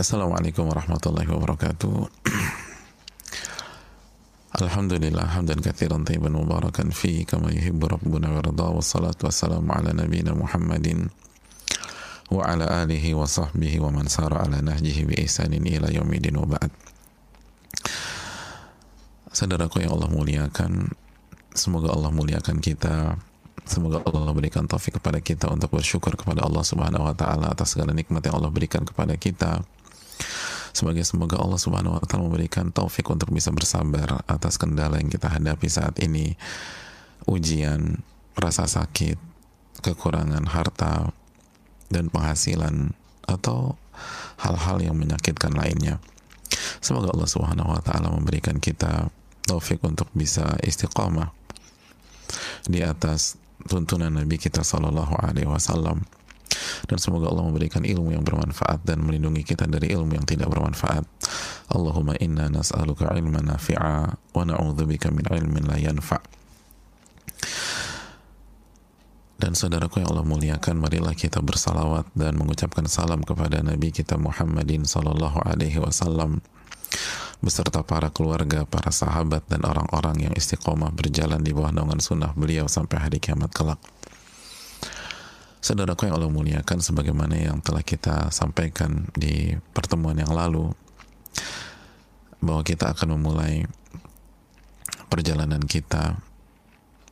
Assalamualaikum 0.00 0.64
warahmatullahi 0.64 1.28
wabarakatuh. 1.28 2.08
Alhamdulillah 4.56 5.28
hamdan 5.28 5.60
katsiran 5.60 6.08
tayyiban 6.08 6.40
mubarakan 6.40 6.88
fi 6.88 7.28
kama 7.28 7.52
yuhibbu 7.52 7.84
rabbuna 7.84 8.32
wa 8.32 8.40
yarda 8.40 8.80
wassalatu 8.80 9.28
wassalamu 9.28 9.68
ala 9.68 9.92
nabiyyina 9.92 10.32
Muhammadin 10.32 11.12
wa 12.32 12.48
ala 12.48 12.88
alihi 12.88 13.12
wa 13.12 13.28
sahbihi 13.28 13.76
wa 13.76 13.92
man 13.92 14.08
sara 14.08 14.40
ala 14.40 14.64
nahjihi 14.64 15.04
bi 15.04 15.20
ihsanin 15.20 15.68
ila 15.68 15.92
yaumidin 15.92 16.32
wa 16.40 16.48
ba'd. 16.48 16.72
Saudaraku 19.36 19.84
yang 19.84 20.00
Allah 20.00 20.08
muliakan, 20.08 20.96
semoga 21.52 21.92
Allah 21.92 22.08
muliakan 22.08 22.56
kita 22.64 23.20
Semoga 23.68 24.02
Allah 24.02 24.34
berikan 24.34 24.66
taufik 24.66 24.98
kepada 24.98 25.22
kita 25.22 25.46
untuk 25.46 25.78
bersyukur 25.78 26.16
kepada 26.18 26.42
Allah 26.42 26.64
Subhanahu 26.64 27.06
wa 27.06 27.14
taala 27.14 27.52
atas 27.54 27.76
segala 27.76 27.94
nikmat 27.94 28.24
yang 28.24 28.40
Allah 28.40 28.50
berikan 28.50 28.82
kepada 28.82 29.14
kita. 29.14 29.62
Semoga 30.70 31.02
semoga 31.02 31.36
Allah 31.42 31.58
Subhanahu 31.58 31.98
wa 31.98 32.04
taala 32.06 32.30
memberikan 32.30 32.70
taufik 32.70 33.10
untuk 33.10 33.34
bisa 33.34 33.50
bersabar 33.50 34.22
atas 34.30 34.54
kendala 34.56 35.02
yang 35.02 35.10
kita 35.10 35.26
hadapi 35.26 35.66
saat 35.66 35.98
ini. 35.98 36.38
Ujian, 37.28 38.00
rasa 38.38 38.64
sakit, 38.64 39.18
kekurangan 39.84 40.46
harta 40.48 41.12
dan 41.90 42.08
penghasilan 42.08 42.94
atau 43.26 43.76
hal-hal 44.40 44.80
yang 44.80 44.96
menyakitkan 44.96 45.52
lainnya. 45.52 46.00
Semoga 46.80 47.12
Allah 47.12 47.28
Subhanahu 47.28 47.76
wa 47.76 47.82
taala 47.82 48.08
memberikan 48.14 48.56
kita 48.56 49.12
taufik 49.44 49.82
untuk 49.82 50.08
bisa 50.14 50.56
istiqamah 50.62 51.34
di 52.70 52.80
atas 52.86 53.36
tuntunan 53.66 54.14
Nabi 54.14 54.38
kita 54.40 54.62
Sallallahu 54.62 55.18
Alaihi 55.20 55.50
Wasallam 55.50 56.06
dan 56.86 56.98
semoga 56.98 57.30
Allah 57.30 57.46
memberikan 57.46 57.82
ilmu 57.82 58.14
yang 58.14 58.24
bermanfaat 58.24 58.84
dan 58.84 59.02
melindungi 59.04 59.42
kita 59.42 59.66
dari 59.66 59.92
ilmu 59.94 60.16
yang 60.16 60.26
tidak 60.26 60.50
bermanfaat. 60.50 61.04
Allahumma 61.70 62.18
inna 62.18 62.50
nas'aluka 62.50 63.10
ilman 63.14 63.46
nafi'a 63.46 64.10
wa 64.10 64.42
na'udzubika 64.42 65.08
min 65.14 65.26
ilmin 65.30 65.64
la 65.66 65.78
yanfa'. 65.78 66.22
Dan 69.40 69.56
saudaraku 69.56 70.04
yang 70.04 70.12
Allah 70.12 70.28
muliakan, 70.28 70.76
marilah 70.76 71.16
kita 71.16 71.40
bersalawat 71.40 72.12
dan 72.12 72.36
mengucapkan 72.36 72.84
salam 72.84 73.24
kepada 73.24 73.64
Nabi 73.64 73.88
kita 73.88 74.20
Muhammadin 74.20 74.84
sallallahu 74.84 75.40
alaihi 75.48 75.80
wasallam 75.80 76.44
beserta 77.40 77.80
para 77.80 78.12
keluarga, 78.12 78.68
para 78.68 78.92
sahabat 78.92 79.48
dan 79.48 79.64
orang-orang 79.64 80.28
yang 80.28 80.34
istiqomah 80.36 80.92
berjalan 80.92 81.40
di 81.40 81.56
bawah 81.56 81.72
naungan 81.72 82.04
sunnah 82.04 82.36
beliau 82.36 82.68
sampai 82.68 83.00
hari 83.00 83.16
kiamat 83.16 83.48
kelak. 83.56 83.80
Saudaraku 85.60 86.08
yang 86.08 86.16
Allah 86.16 86.32
muliakan 86.32 86.80
sebagaimana 86.80 87.36
yang 87.36 87.60
telah 87.60 87.84
kita 87.84 88.32
sampaikan 88.32 89.12
di 89.12 89.52
pertemuan 89.76 90.16
yang 90.16 90.32
lalu 90.32 90.72
bahwa 92.40 92.64
kita 92.64 92.96
akan 92.96 93.20
memulai 93.20 93.68
perjalanan 95.12 95.60
kita 95.60 96.16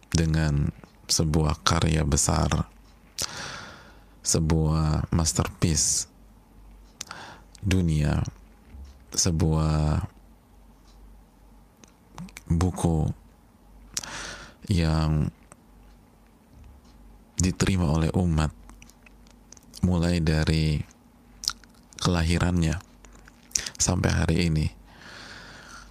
dengan 0.09 0.73
sebuah 1.05 1.61
karya 1.61 2.09
besar 2.09 2.49
sebuah 4.25 5.13
masterpiece 5.13 6.09
dunia 7.61 8.25
sebuah 9.13 10.09
buku 12.49 13.13
yang 14.69 15.33
diterima 17.39 17.87
oleh 17.91 18.11
umat 18.19 18.51
mulai 19.87 20.19
dari 20.19 20.83
kelahirannya 21.99 22.79
sampai 23.79 24.11
hari 24.11 24.51
ini 24.51 24.67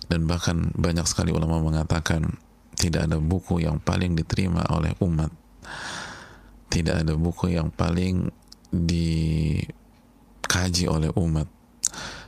dan 0.08 0.28
bahkan 0.28 0.72
banyak 0.76 1.08
sekali 1.08 1.32
ulama 1.32 1.60
mengatakan 1.64 2.40
tidak 2.76 3.08
ada 3.08 3.18
buku 3.20 3.64
yang 3.64 3.80
paling 3.80 4.16
diterima 4.16 4.64
oleh 4.72 4.92
umat 5.04 5.32
tidak 6.68 7.04
ada 7.04 7.16
buku 7.16 7.56
yang 7.56 7.72
paling 7.72 8.28
dikaji 8.72 9.66
oleh 10.92 11.12
umat 11.16 11.48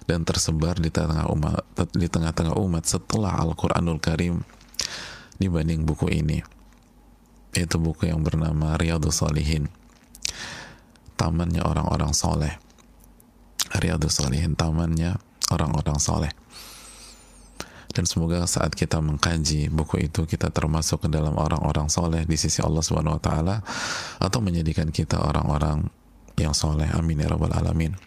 dan 0.10 0.26
tersebar 0.26 0.80
di 0.82 0.90
tengah 0.90 1.30
umat 1.30 1.62
di 1.94 2.10
tengah-tengah 2.10 2.58
umat 2.58 2.82
setelah 2.90 3.38
Al-Qur'anul 3.46 4.02
Karim 4.02 4.42
dibanding 5.38 5.86
buku 5.86 6.10
ini. 6.10 6.42
Itu 7.54 7.82
buku 7.82 8.10
yang 8.10 8.22
bernama 8.22 8.78
Riyadus 8.78 9.26
Salihin. 9.26 9.70
Tamannya 11.18 11.66
orang-orang 11.66 12.14
soleh. 12.14 12.56
Riyadus 13.76 14.22
Salihin 14.22 14.54
tamannya 14.54 15.18
orang-orang 15.50 15.98
soleh. 15.98 16.32
Dan 17.90 18.06
semoga 18.06 18.46
saat 18.46 18.78
kita 18.78 19.02
mengkaji 19.02 19.74
buku 19.74 20.06
itu 20.06 20.30
kita 20.30 20.54
termasuk 20.54 21.04
ke 21.04 21.10
dalam 21.10 21.34
orang-orang 21.36 21.90
soleh 21.90 22.22
di 22.22 22.38
sisi 22.38 22.62
Allah 22.62 22.86
Subhanahu 22.86 23.18
wa 23.18 23.22
taala 23.22 23.56
atau 24.22 24.40
menjadikan 24.46 24.94
kita 24.94 25.18
orang-orang 25.18 25.90
yang 26.38 26.54
soleh. 26.54 26.86
Amin 26.94 27.18
ya 27.18 27.28
rabbal 27.28 27.52
alamin. 27.52 27.98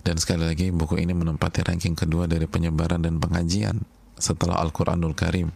Dan 0.00 0.16
sekali 0.16 0.48
lagi 0.48 0.72
buku 0.72 0.96
ini 1.02 1.12
menempati 1.12 1.66
ranking 1.66 1.98
kedua 1.98 2.24
dari 2.24 2.48
penyebaran 2.48 3.04
dan 3.04 3.20
pengajian 3.20 3.84
setelah 4.16 4.62
Al-Quranul 4.64 5.12
Karim. 5.12 5.52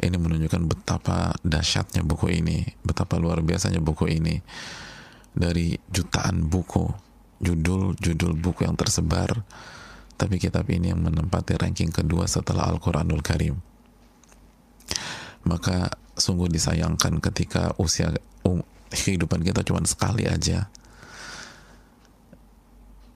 Ini 0.00 0.16
menunjukkan 0.18 0.62
betapa 0.66 1.32
dahsyatnya 1.42 2.02
buku 2.02 2.30
ini, 2.34 2.66
betapa 2.82 3.18
luar 3.18 3.40
biasanya 3.42 3.78
buku 3.78 4.10
ini. 4.10 4.42
Dari 5.34 5.74
jutaan 5.90 6.46
buku, 6.46 6.86
judul-judul 7.42 8.38
buku 8.38 8.66
yang 8.66 8.78
tersebar, 8.78 9.42
tapi 10.14 10.38
kitab 10.38 10.70
ini 10.70 10.94
yang 10.94 11.02
menempati 11.02 11.58
ranking 11.58 11.90
kedua 11.90 12.30
setelah 12.30 12.70
Al-Quranul 12.70 13.22
Karim. 13.22 13.58
Maka 15.44 15.90
sungguh 16.14 16.46
disayangkan 16.46 17.18
ketika 17.18 17.74
usia 17.82 18.14
um, 18.46 18.62
kehidupan 18.94 19.42
kita 19.42 19.66
cuma 19.66 19.82
sekali 19.82 20.24
aja 20.30 20.70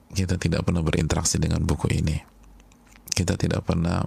kita 0.09 0.35
tidak 0.41 0.65
pernah 0.65 0.81
berinteraksi 0.81 1.37
dengan 1.37 1.61
buku 1.63 1.87
ini. 1.93 2.17
Kita 3.13 3.37
tidak 3.37 3.65
pernah 3.67 4.01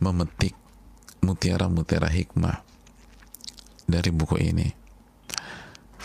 memetik 0.00 0.56
mutiara-mutiara 1.20 2.08
hikmah 2.08 2.64
dari 3.86 4.10
buku 4.10 4.36
ini. 4.40 4.68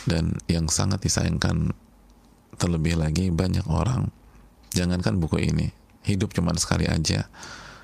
Dan 0.06 0.38
yang 0.45 0.69
sangat 0.69 1.01
disayangkan 1.01 1.73
terlebih 2.55 2.95
lagi 2.95 3.29
banyak 3.29 3.67
orang 3.67 4.09
jangankan 4.72 5.19
buku 5.19 5.44
ini 5.44 5.72
hidup 6.07 6.31
cuma 6.31 6.55
sekali 6.55 6.88
aja 6.88 7.28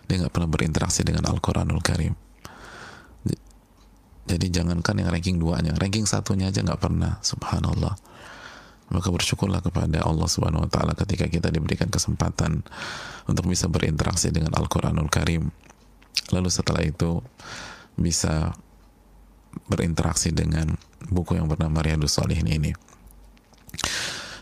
dia 0.08 0.16
nggak 0.20 0.32
pernah 0.32 0.50
berinteraksi 0.50 1.04
dengan 1.04 1.28
Al-Quranul 1.28 1.84
Karim 1.84 2.16
jadi 4.28 4.48
jangankan 4.48 4.96
yang 5.04 5.10
ranking 5.12 5.38
duanya 5.40 5.76
ranking 5.76 6.08
satunya 6.08 6.48
aja 6.48 6.64
nggak 6.64 6.80
pernah 6.80 7.20
subhanallah 7.20 7.96
maka 8.92 9.08
bersyukurlah 9.08 9.64
kepada 9.64 10.04
Allah 10.04 10.28
Subhanahu 10.28 10.68
wa 10.68 10.70
taala 10.72 10.92
ketika 10.92 11.24
kita 11.32 11.48
diberikan 11.48 11.88
kesempatan 11.88 12.60
untuk 13.24 13.48
bisa 13.48 13.72
berinteraksi 13.72 14.36
dengan 14.36 14.52
Al-Qur'anul 14.52 15.08
Karim. 15.08 15.48
Lalu 16.30 16.50
setelah 16.54 16.86
itu 16.86 17.26
bisa 17.98 18.54
berinteraksi 19.68 20.30
dengan 20.32 20.78
buku 21.10 21.36
yang 21.36 21.50
bernama 21.50 21.82
Riyadus 21.82 22.22
Salihin 22.22 22.48
ini. 22.48 22.72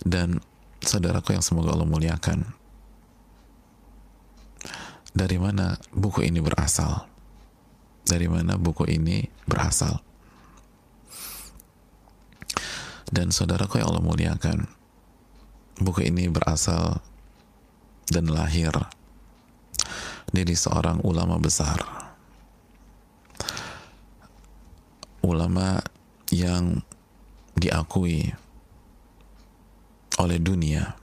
Dan 0.04 0.44
saudaraku 0.84 1.34
yang 1.36 1.44
semoga 1.44 1.72
Allah 1.72 1.88
muliakan. 1.88 2.44
Dari 5.10 5.38
mana 5.42 5.80
buku 5.90 6.22
ini 6.28 6.44
berasal? 6.44 7.10
Dari 8.06 8.30
mana 8.30 8.60
buku 8.60 8.86
ini 8.86 9.26
berasal? 9.50 10.00
Dan 13.10 13.34
saudaraku 13.34 13.82
yang 13.82 13.90
Allah 13.90 14.06
muliakan, 14.06 14.70
buku 15.82 16.06
ini 16.06 16.30
berasal 16.30 17.02
dan 18.14 18.30
lahir 18.30 18.70
dari 20.30 20.54
seorang 20.54 21.02
ulama 21.04 21.38
besar. 21.42 21.78
Ulama 25.26 25.82
yang 26.32 26.82
diakui 27.58 28.32
oleh 30.20 30.40
dunia. 30.40 30.96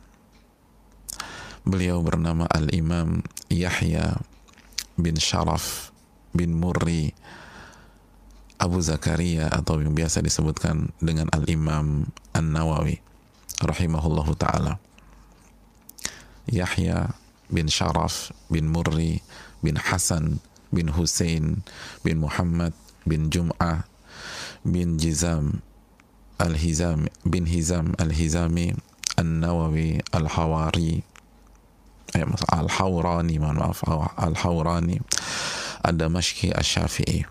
Beliau 1.66 1.98
bernama 2.00 2.46
Al-Imam 2.46 3.26
Yahya 3.50 4.16
bin 4.94 5.18
Sharaf 5.18 5.90
bin 6.30 6.54
Murri 6.54 7.10
Abu 8.56 8.80
Zakaria 8.80 9.52
atau 9.52 9.82
yang 9.82 9.92
biasa 9.92 10.24
disebutkan 10.24 10.94
dengan 11.02 11.28
Al-Imam 11.34 12.08
An-Nawawi 12.32 13.02
rahimahullahu 13.60 14.32
taala. 14.38 14.80
Yahya 16.46 17.12
bin 17.52 17.70
Sharaf 17.70 18.34
bin 18.50 18.70
Murri 18.70 19.22
bin 19.62 19.76
Hasan 19.78 20.42
bin 20.74 20.90
Hussein 20.92 21.62
bin 22.02 22.22
Muhammad 22.22 22.74
bin 23.06 23.30
Jum'ah 23.30 23.86
bin 24.66 24.98
Jizam 24.98 25.62
Al-Hizam 26.36 27.08
bin 27.24 27.48
Hizam 27.48 27.96
Al-Hizami 27.96 28.76
An-Nawawi 29.16 30.04
Al-Hawari. 30.12 31.00
Eh, 32.12 32.26
Al-Hawrani 32.52 33.34
mohon 33.40 33.56
maaf 33.56 33.80
Al-Hawrani 34.20 35.00
ada 35.82 36.06
Mashki 36.10 36.52
Asy-Syafi'i 36.52 37.26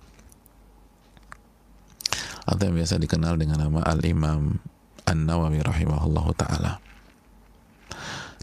atau 2.45 2.63
yang 2.69 2.77
biasa 2.77 3.01
dikenal 3.01 3.41
dengan 3.41 3.57
nama 3.65 3.81
Al-Imam 3.81 4.61
An-Nawawi 5.09 5.65
rahimahullahu 5.65 6.31
taala 6.37 6.77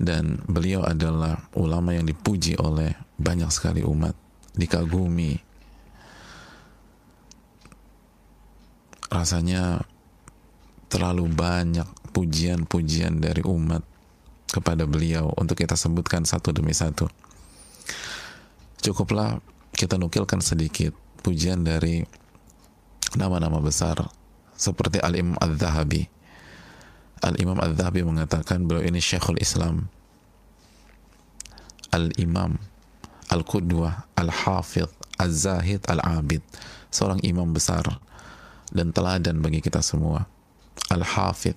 dan 0.01 0.41
beliau 0.49 0.85
adalah 0.87 1.49
ulama 1.57 1.93
yang 1.93 2.09
dipuji 2.09 2.57
oleh 2.57 2.97
banyak 3.21 3.49
sekali 3.53 3.85
umat 3.85 4.17
dikagumi. 4.57 5.37
Rasanya 9.13 9.85
terlalu 10.89 11.29
banyak 11.29 11.89
pujian-pujian 12.13 13.21
dari 13.21 13.45
umat 13.45 13.85
kepada 14.53 14.85
beliau 14.85 15.33
untuk 15.37 15.57
kita 15.61 15.77
sebutkan 15.77 16.25
satu 16.29 16.53
demi 16.53 16.77
satu. 16.77 17.09
Cukuplah 18.85 19.41
kita 19.73 19.97
nukilkan 19.97 20.45
sedikit 20.45 20.93
pujian 21.25 21.65
dari 21.65 22.05
nama-nama 23.17 23.61
besar 23.61 24.01
seperti 24.57 25.01
Al-Imam 25.01 25.37
Al-Zahabi 25.41 26.22
Al-Imam 27.23 27.55
Al-Zahabi 27.63 28.03
mengatakan 28.03 28.67
beliau 28.67 28.83
ini 28.83 28.99
Syekhul 28.99 29.39
Islam. 29.39 29.87
Al-Imam 31.95 32.59
Al-Qudwah 33.31 34.11
Al-Hafidh 34.19 34.91
Al-Zahid 35.23 35.87
Al-Abid. 35.87 36.43
Seorang 36.91 37.23
imam 37.23 37.55
besar 37.55 37.87
dan 38.75 38.91
teladan 38.91 39.39
bagi 39.39 39.63
kita 39.63 39.79
semua. 39.79 40.27
Al-Hafidh. 40.91 41.55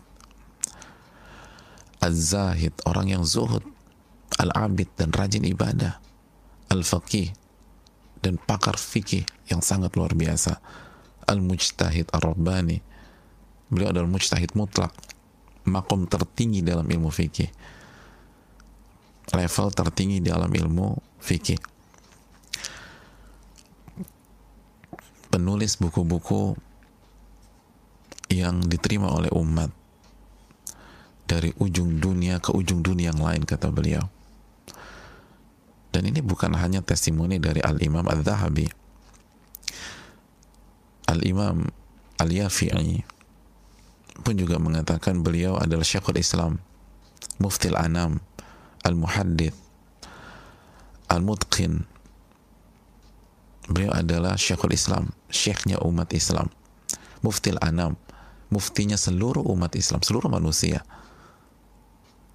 Al-Zahid 2.06 2.78
orang 2.86 3.18
yang 3.18 3.24
zuhud. 3.26 3.66
Al-Abid 4.38 4.94
dan 4.94 5.10
rajin 5.10 5.50
ibadah. 5.50 5.98
Al-Faqih 6.70 7.34
dan 8.22 8.38
pakar 8.38 8.78
fikih 8.78 9.26
yang 9.50 9.66
sangat 9.66 9.98
luar 9.98 10.14
biasa. 10.14 10.62
Al-Mujtahid 11.26 12.14
Ar-Rabbani. 12.14 12.86
Beliau 13.74 13.90
adalah 13.90 14.06
mujtahid 14.06 14.54
mutlak 14.54 14.94
makom 15.66 16.06
tertinggi 16.06 16.62
dalam 16.62 16.86
ilmu 16.86 17.10
fikih. 17.10 17.50
Level 19.34 19.68
tertinggi 19.74 20.22
dalam 20.22 20.50
ilmu 20.54 20.96
fikih. 21.20 21.58
Penulis 25.34 25.76
buku-buku 25.76 26.56
yang 28.32 28.64
diterima 28.64 29.12
oleh 29.12 29.30
umat 29.36 29.74
dari 31.26 31.52
ujung 31.58 31.98
dunia 31.98 32.38
ke 32.38 32.54
ujung 32.54 32.86
dunia 32.86 33.12
yang 33.12 33.20
lain 33.20 33.44
kata 33.44 33.74
beliau. 33.74 34.06
Dan 35.90 36.12
ini 36.12 36.22
bukan 36.22 36.54
hanya 36.60 36.84
testimoni 36.84 37.40
dari 37.42 37.64
Al-Imam 37.64 38.06
Al-Zahabi. 38.06 38.68
Al-Imam 41.08 41.66
Al-Yafi'i 42.20 43.15
pun 44.22 44.40
juga 44.40 44.56
mengatakan 44.62 45.20
beliau 45.20 45.60
adalah 45.60 45.84
Syekhul 45.84 46.22
Islam, 46.22 46.62
Muftil 47.42 47.76
Anam, 47.76 48.24
Al-Muhaddith, 48.86 49.58
Al-Mutqin. 51.12 51.84
Beliau 53.66 53.92
adalah 53.92 54.38
Syekhul 54.38 54.78
Islam, 54.78 55.12
syekhnya 55.28 55.82
umat 55.82 56.14
Islam. 56.14 56.54
Muftil 57.26 57.58
Anam, 57.60 57.98
muftinya 58.54 58.96
seluruh 58.96 59.42
umat 59.52 59.74
Islam, 59.74 60.06
seluruh 60.06 60.30
manusia. 60.30 60.86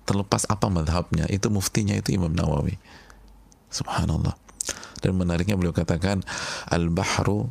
Terlepas 0.04 0.42
apa 0.50 0.66
madhabnya, 0.66 1.30
itu 1.30 1.46
muftinya 1.48 1.94
itu 1.94 2.18
Imam 2.18 2.34
Nawawi. 2.34 2.74
Subhanallah. 3.70 4.34
Dan 5.00 5.14
menariknya 5.14 5.54
beliau 5.54 5.70
katakan, 5.70 6.26
Al-Bahru, 6.66 7.46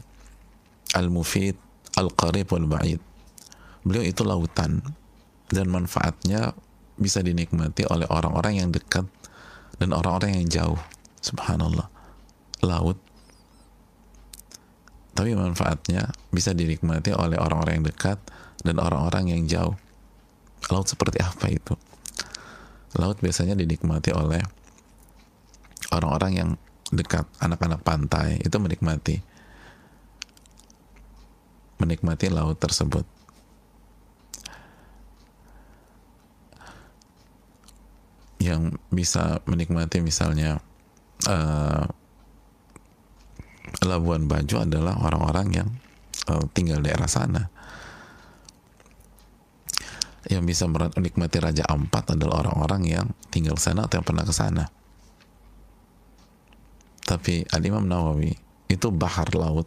Al-Mufid, 0.91 1.55
Al-Qarib, 1.95 2.51
Wal-Ba'id 2.51 3.08
beliau 3.83 4.03
itu 4.03 4.21
lautan. 4.25 4.83
Dan 5.49 5.73
manfaatnya 5.73 6.53
bisa 6.99 7.25
dinikmati 7.25 7.87
oleh 7.89 8.05
orang-orang 8.05 8.61
yang 8.61 8.69
dekat 8.69 9.07
dan 9.81 9.95
orang-orang 9.95 10.37
yang 10.43 10.47
jauh. 10.51 10.79
Subhanallah. 11.23 11.87
Laut. 12.61 12.99
Tapi 15.15 15.35
manfaatnya 15.35 16.11
bisa 16.29 16.53
dinikmati 16.53 17.11
oleh 17.11 17.39
orang-orang 17.39 17.81
yang 17.81 17.87
dekat 17.87 18.19
dan 18.61 18.77
orang-orang 18.77 19.31
yang 19.31 19.41
jauh. 19.49 19.75
Laut 20.69 20.85
seperti 20.85 21.23
apa 21.23 21.49
itu? 21.49 21.73
Laut 22.99 23.17
biasanya 23.17 23.57
dinikmati 23.57 24.13
oleh 24.13 24.43
orang-orang 25.91 26.31
yang 26.35 26.49
dekat 26.93 27.25
anak-anak 27.41 27.81
pantai. 27.81 28.37
Itu 28.43 28.61
menikmati. 28.61 29.17
Menikmati 31.79 32.27
laut 32.27 32.59
tersebut 32.59 33.18
yang 38.49 38.73
bisa 38.89 39.45
menikmati 39.45 40.01
misalnya 40.01 40.57
uh, 41.29 41.85
Labuan 43.85 44.25
Bajo 44.25 44.65
adalah 44.65 44.97
orang-orang 44.97 45.47
yang 45.53 45.69
uh, 46.25 46.43
tinggal 46.51 46.81
daerah 46.81 47.05
sana. 47.05 47.53
Yang 50.27 50.43
bisa 50.51 50.63
menikmati 50.69 51.37
Raja 51.39 51.63
Ampat 51.69 52.17
adalah 52.17 52.43
orang-orang 52.43 52.81
yang 52.85 53.07
tinggal 53.31 53.55
sana 53.55 53.85
atau 53.87 54.01
yang 54.01 54.07
pernah 54.07 54.25
ke 54.25 54.33
sana. 54.33 54.65
Tapi 57.05 57.45
Al-Imam 57.49 57.85
Nawawi 57.87 58.33
itu 58.69 58.87
bahar 58.93 59.31
laut 59.33 59.65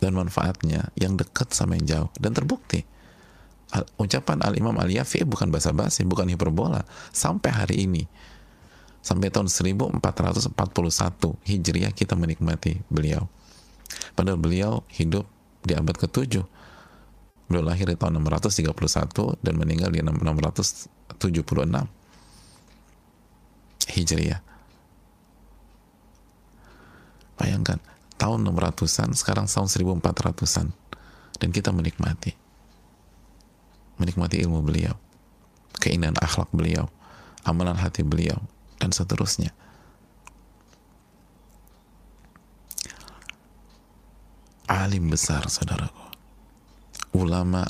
dan 0.00 0.16
manfaatnya 0.16 0.92
yang 0.96 1.16
dekat 1.16 1.52
sama 1.52 1.76
yang 1.76 1.86
jauh 1.86 2.10
dan 2.20 2.32
terbukti 2.36 2.84
ucapan 3.98 4.42
Al-Imam 4.42 4.74
Al-Yafi 4.74 5.22
bukan 5.22 5.50
basa-basi, 5.50 6.02
bukan 6.02 6.26
hiperbola. 6.26 6.82
Sampai 7.14 7.54
hari 7.54 7.86
ini, 7.86 8.02
sampai 9.00 9.30
tahun 9.30 9.46
1441 9.46 10.50
Hijriah 11.46 11.92
kita 11.94 12.18
menikmati 12.18 12.82
beliau. 12.90 13.30
Padahal 14.14 14.38
beliau 14.38 14.82
hidup 14.90 15.26
di 15.62 15.74
abad 15.74 15.94
ke-7. 15.94 16.42
Beliau 17.50 17.66
lahir 17.66 17.90
di 17.90 17.98
tahun 17.98 18.22
631 18.22 19.42
dan 19.42 19.54
meninggal 19.58 19.90
di 19.90 19.98
676 20.02 20.86
Hijriah. 23.90 24.40
Bayangkan, 27.34 27.80
tahun 28.20 28.46
600-an, 28.46 29.16
sekarang 29.16 29.50
tahun 29.50 29.66
1400-an. 29.66 30.70
Dan 31.40 31.48
kita 31.50 31.72
menikmati 31.72 32.36
menikmati 34.00 34.40
ilmu 34.40 34.64
beliau, 34.64 34.96
keindahan 35.76 36.16
akhlak 36.18 36.48
beliau, 36.50 36.88
amalan 37.44 37.76
hati 37.76 38.00
beliau, 38.00 38.40
dan 38.80 38.90
seterusnya. 38.90 39.52
Alim 44.70 45.10
besar, 45.10 45.44
saudaraku. 45.50 46.00
Ulama 47.18 47.66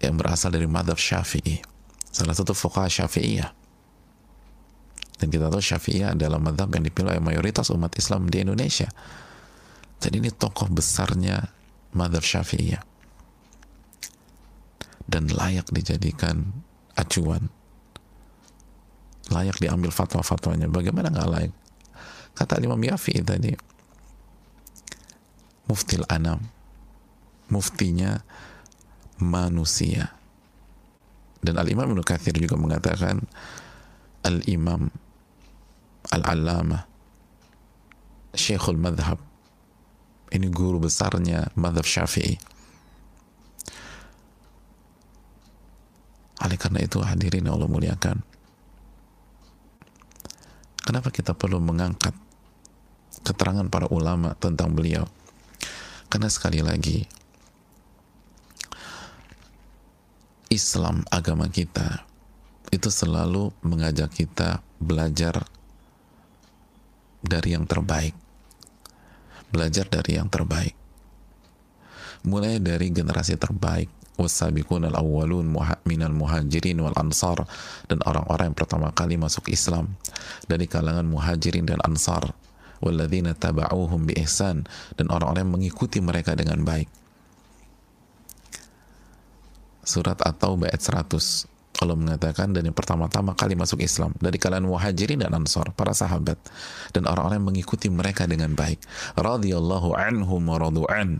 yang 0.00 0.16
berasal 0.16 0.50
dari 0.50 0.64
madhab 0.64 0.96
syafi'i. 0.96 1.60
Salah 2.08 2.32
satu 2.32 2.56
fuqaha 2.56 2.88
syafi'iyah. 2.88 3.52
Dan 5.20 5.28
kita 5.28 5.52
tahu 5.52 5.60
syafi'iyah 5.60 6.16
adalah 6.16 6.40
madhab 6.40 6.72
yang 6.72 6.82
dipilih 6.88 7.12
oleh 7.12 7.22
mayoritas 7.22 7.68
umat 7.70 7.92
Islam 8.00 8.26
di 8.32 8.40
Indonesia. 8.40 8.88
Jadi 10.00 10.16
ini 10.20 10.32
tokoh 10.32 10.72
besarnya 10.72 11.44
madhab 11.92 12.24
syafi'iyah 12.24 12.93
dan 15.08 15.28
layak 15.28 15.68
dijadikan 15.70 16.64
acuan. 16.96 17.52
Layak 19.32 19.56
diambil 19.60 19.88
fatwa-fatwanya. 19.88 20.68
Bagaimana 20.68 21.08
nggak 21.08 21.30
layak? 21.30 21.54
Kata 22.34 22.58
Imam 22.60 22.80
Yafi 22.82 23.22
tadi 23.22 23.54
muftil 25.64 26.04
anam 26.10 26.44
muftinya 27.48 28.20
manusia. 29.22 30.12
Dan 31.44 31.60
Al-Imam 31.60 31.92
Ibn 31.92 32.00
Kathir 32.00 32.34
juga 32.40 32.56
mengatakan 32.56 33.20
Al-Imam 34.24 34.88
Al-Allamah 36.08 36.88
Syekhul 38.32 38.80
Madhab 38.80 39.20
ini 40.34 40.48
guru 40.50 40.82
besarnya 40.82 41.52
Madhab 41.54 41.86
Syafi'i 41.86 42.53
Oleh 46.44 46.60
karena 46.60 46.84
itu 46.84 47.00
hadirin 47.00 47.48
Allah 47.48 47.64
muliakan. 47.64 48.20
Kenapa 50.84 51.08
kita 51.08 51.32
perlu 51.32 51.56
mengangkat 51.64 52.12
keterangan 53.24 53.64
para 53.72 53.88
ulama 53.88 54.36
tentang 54.36 54.76
beliau? 54.76 55.08
Karena 56.12 56.28
sekali 56.28 56.60
lagi 56.60 57.08
Islam 60.52 61.02
agama 61.08 61.48
kita 61.48 62.04
itu 62.68 62.92
selalu 62.92 63.50
mengajak 63.64 64.12
kita 64.12 64.60
belajar 64.76 65.48
dari 67.24 67.56
yang 67.56 67.64
terbaik. 67.64 68.12
Belajar 69.48 69.88
dari 69.88 70.20
yang 70.20 70.28
terbaik. 70.28 70.76
Mulai 72.28 72.60
dari 72.60 72.92
generasi 72.92 73.40
terbaik, 73.40 73.88
wasabiqun 74.14 74.86
al-awwalun 74.90 75.50
minal 75.86 76.14
muhajirin 76.14 76.78
wal 76.78 76.94
ansar 76.94 77.42
dan 77.90 77.98
orang-orang 78.06 78.52
yang 78.52 78.58
pertama 78.58 78.88
kali 78.94 79.18
masuk 79.18 79.50
Islam. 79.50 79.98
Dari 80.46 80.70
kalangan 80.70 81.06
muhajirin 81.06 81.66
dan 81.66 81.82
ansar. 81.82 82.34
Walladzina 82.84 83.32
taba'uhum 83.32 84.04
bi 84.04 84.18
ihsan 84.26 84.68
dan 84.98 85.06
orang-orang 85.08 85.48
yang 85.48 85.54
mengikuti 85.56 85.98
mereka 86.04 86.36
dengan 86.36 86.60
baik. 86.62 86.90
Surat 89.84 90.16
At-Taubah 90.20 90.72
ayat 90.72 90.80
100 90.80 91.54
Allah 91.82 91.98
mengatakan 91.98 92.54
dan 92.54 92.70
yang 92.70 92.76
pertama-tama 92.76 93.34
kali 93.34 93.58
masuk 93.58 93.82
Islam. 93.82 94.14
Dari 94.22 94.38
kalangan 94.38 94.70
muhajirin 94.70 95.26
dan 95.26 95.34
ansar 95.34 95.74
para 95.74 95.90
sahabat. 95.90 96.38
Dan 96.94 97.10
orang-orang 97.10 97.42
yang 97.42 97.48
mengikuti 97.50 97.90
mereka 97.90 98.30
dengan 98.30 98.54
baik. 98.54 98.78
Radhiyallahu 99.18 99.90
anhum 99.98 100.40
wa 100.46 100.56
radu'an 100.56 101.18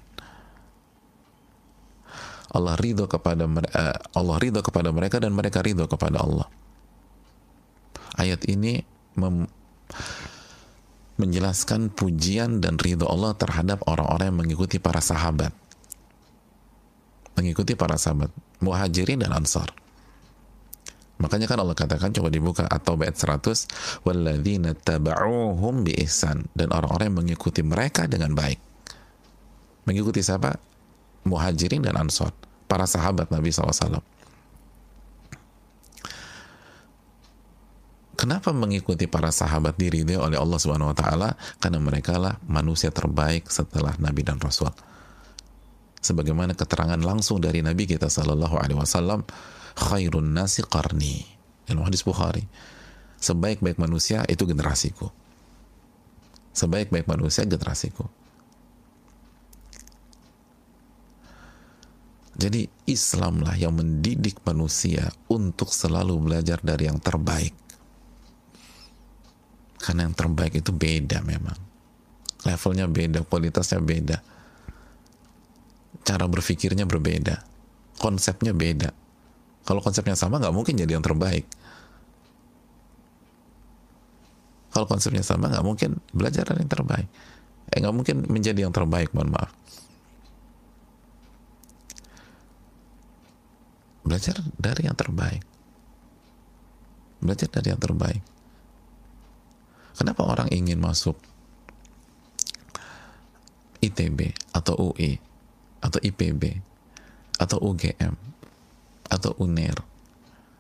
Allah 2.55 2.79
ridho 2.79 3.11
kepada 3.11 3.45
uh, 3.45 3.97
Allah 4.15 4.37
ridho 4.39 4.63
kepada 4.63 4.95
mereka 4.95 5.19
dan 5.19 5.35
mereka 5.35 5.61
ridho 5.61 5.91
kepada 5.91 6.23
Allah. 6.23 6.47
Ayat 8.15 8.47
ini 8.47 8.79
mem 9.19 9.51
menjelaskan 11.15 11.95
pujian 11.95 12.59
dan 12.59 12.75
ridho 12.75 13.07
Allah 13.07 13.35
terhadap 13.39 13.83
orang-orang 13.87 14.35
yang 14.35 14.39
mengikuti 14.47 14.83
para 14.83 14.99
sahabat. 14.99 15.55
Mengikuti 17.35 17.75
para 17.79 17.95
sahabat 17.99 18.31
muhajirin 18.63 19.23
dan 19.23 19.35
ansar. 19.35 19.71
Makanya 21.15 21.47
kan 21.47 21.63
Allah 21.63 21.79
katakan 21.79 22.11
coba 22.11 22.27
dibuka 22.27 22.67
atau 22.67 22.99
ayat 22.99 23.15
100 23.15 24.03
walladzina 24.03 24.75
taba'uhum 24.75 25.87
bi 25.87 25.95
ihsan 26.03 26.51
dan 26.59 26.75
orang-orang 26.75 27.15
yang 27.15 27.19
mengikuti 27.23 27.63
mereka 27.63 28.11
dengan 28.11 28.35
baik. 28.35 28.59
Mengikuti 29.87 30.25
siapa? 30.25 30.59
Muhajirin 31.25 31.81
dan 31.81 31.97
Ansor, 31.97 32.37
para 32.69 32.89
sahabat 32.89 33.29
Nabi 33.29 33.53
SAW. 33.53 34.03
Kenapa 38.15 38.55
mengikuti 38.55 39.11
para 39.11 39.29
sahabat 39.35 39.75
diri 39.75 40.07
dia 40.07 40.23
oleh 40.23 40.39
Allah 40.39 40.57
Subhanahu 40.57 40.95
wa 40.95 40.97
taala? 40.97 41.35
Karena 41.59 41.83
mereka 41.83 42.17
lah 42.17 42.39
manusia 42.47 42.89
terbaik 42.95 43.51
setelah 43.51 43.93
nabi 43.99 44.23
dan 44.23 44.39
rasul. 44.39 44.71
Sebagaimana 45.99 46.55
keterangan 46.55 47.01
langsung 47.03 47.43
dari 47.43 47.61
nabi 47.61 47.91
kita 47.91 48.07
sallallahu 48.07 48.55
alaihi 48.55 48.79
wasallam 48.79 49.27
khairun 49.75 50.31
nasi 50.31 50.63
qarni 50.63 51.27
dalam 51.67 51.83
hadis 51.85 52.07
Bukhari 52.07 52.47
sebaik-baik 53.19 53.81
manusia 53.81 54.23
itu 54.29 54.45
generasiku 54.45 55.09
sebaik-baik 56.55 57.09
manusia 57.09 57.43
generasiku 57.49 58.07
jadi 62.35 62.67
Islamlah 62.85 63.55
yang 63.57 63.79
mendidik 63.79 64.43
manusia 64.43 65.11
untuk 65.31 65.71
selalu 65.71 66.19
belajar 66.19 66.59
dari 66.61 66.91
yang 66.91 66.99
terbaik 66.99 67.55
karena 69.79 70.09
yang 70.09 70.17
terbaik 70.17 70.59
itu 70.59 70.71
beda 70.73 71.23
memang 71.23 71.57
levelnya 72.45 72.91
beda 72.91 73.23
kualitasnya 73.25 73.81
beda 73.81 74.19
cara 76.05 76.25
berpikirnya 76.29 76.85
berbeda 76.85 77.41
konsepnya 77.99 78.53
beda 78.53 79.05
kalau 79.65 79.81
konsepnya 79.81 80.13
sama 80.13 80.37
nggak 80.37 80.55
mungkin 80.55 80.77
jadi 80.77 80.93
yang 81.01 81.05
terbaik. 81.05 81.49
Kalau 84.69 84.85
konsepnya 84.85 85.25
sama 85.25 85.49
nggak 85.49 85.65
mungkin 85.65 85.91
belajar 86.13 86.45
yang 86.53 86.69
terbaik. 86.69 87.09
Eh 87.73 87.81
nggak 87.81 87.95
mungkin 87.97 88.17
menjadi 88.29 88.69
yang 88.69 88.75
terbaik, 88.77 89.17
mohon 89.17 89.33
maaf. 89.33 89.51
Belajar 94.05 94.37
dari 94.61 94.85
yang 94.85 94.97
terbaik. 94.97 95.43
Belajar 97.25 97.49
dari 97.49 97.73
yang 97.73 97.81
terbaik. 97.81 98.21
Kenapa 99.97 100.23
orang 100.27 100.53
ingin 100.53 100.77
masuk 100.77 101.17
ITB 103.81 104.33
atau 104.53 104.75
UI 104.93 105.21
atau 105.85 106.01
IPB 106.01 106.61
atau 107.37 107.59
UGM 107.61 108.17
atau 109.13 109.37
UNER 109.37 109.77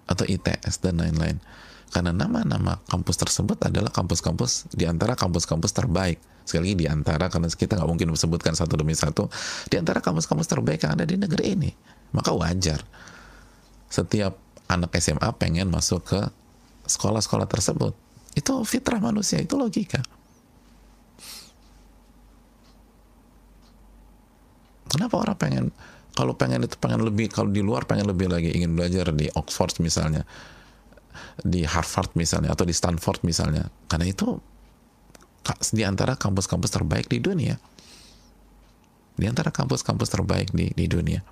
atau 0.05 0.25
ITS 0.29 0.85
dan 0.85 1.01
lain-lain 1.01 1.41
karena 1.89 2.13
nama-nama 2.13 2.83
kampus 2.91 3.17
tersebut 3.17 3.57
adalah 3.65 3.89
kampus-kampus 3.89 4.69
di 4.75 4.85
antara 4.85 5.17
kampus-kampus 5.17 5.73
terbaik 5.73 6.21
sekali 6.45 6.75
lagi 6.75 6.77
di 6.85 6.87
antara 6.91 7.33
karena 7.33 7.49
kita 7.49 7.81
nggak 7.81 7.89
mungkin 7.89 8.13
sebutkan 8.13 8.53
satu 8.53 8.77
demi 8.77 8.93
satu 8.93 9.33
di 9.73 9.81
antara 9.81 10.05
kampus-kampus 10.05 10.45
terbaik 10.45 10.85
yang 10.85 10.93
ada 10.93 11.09
di 11.09 11.17
negeri 11.17 11.57
ini 11.57 11.71
maka 12.13 12.37
wajar 12.37 12.85
setiap 13.95 14.35
anak 14.67 14.91
SMA 14.99 15.31
pengen 15.39 15.71
masuk 15.71 16.03
ke 16.03 16.21
sekolah-sekolah 16.91 17.47
tersebut. 17.47 17.95
Itu 18.35 18.67
fitrah 18.67 18.99
manusia 18.99 19.39
itu 19.39 19.55
logika. 19.55 20.03
Kenapa 24.91 25.15
orang 25.19 25.39
pengen 25.39 25.65
kalau 26.15 26.35
pengen 26.35 26.67
itu 26.67 26.79
pengen 26.79 27.03
lebih 27.03 27.31
kalau 27.31 27.51
di 27.51 27.63
luar 27.63 27.87
pengen 27.87 28.11
lebih 28.11 28.31
lagi 28.31 28.51
ingin 28.55 28.75
belajar 28.75 29.11
di 29.11 29.27
Oxford 29.35 29.83
misalnya 29.83 30.23
di 31.43 31.67
Harvard 31.67 32.15
misalnya 32.15 32.55
atau 32.55 32.67
di 32.67 32.75
Stanford 32.75 33.23
misalnya. 33.27 33.71
Karena 33.87 34.11
itu 34.11 34.39
di 35.75 35.83
antara 35.83 36.19
kampus-kampus 36.19 36.71
terbaik 36.75 37.07
di 37.11 37.19
dunia. 37.23 37.59
Di 39.15 39.31
antara 39.31 39.55
kampus-kampus 39.55 40.11
terbaik 40.11 40.51
di 40.51 40.75
di 40.75 40.87
dunia 40.91 41.23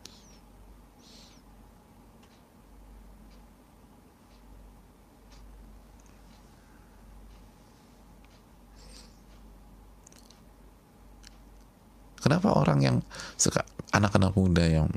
Kenapa 12.33 12.57
orang 12.57 12.81
yang 12.81 12.97
suka 13.37 13.61
anak-anak 13.93 14.33
muda 14.33 14.65
yang 14.65 14.89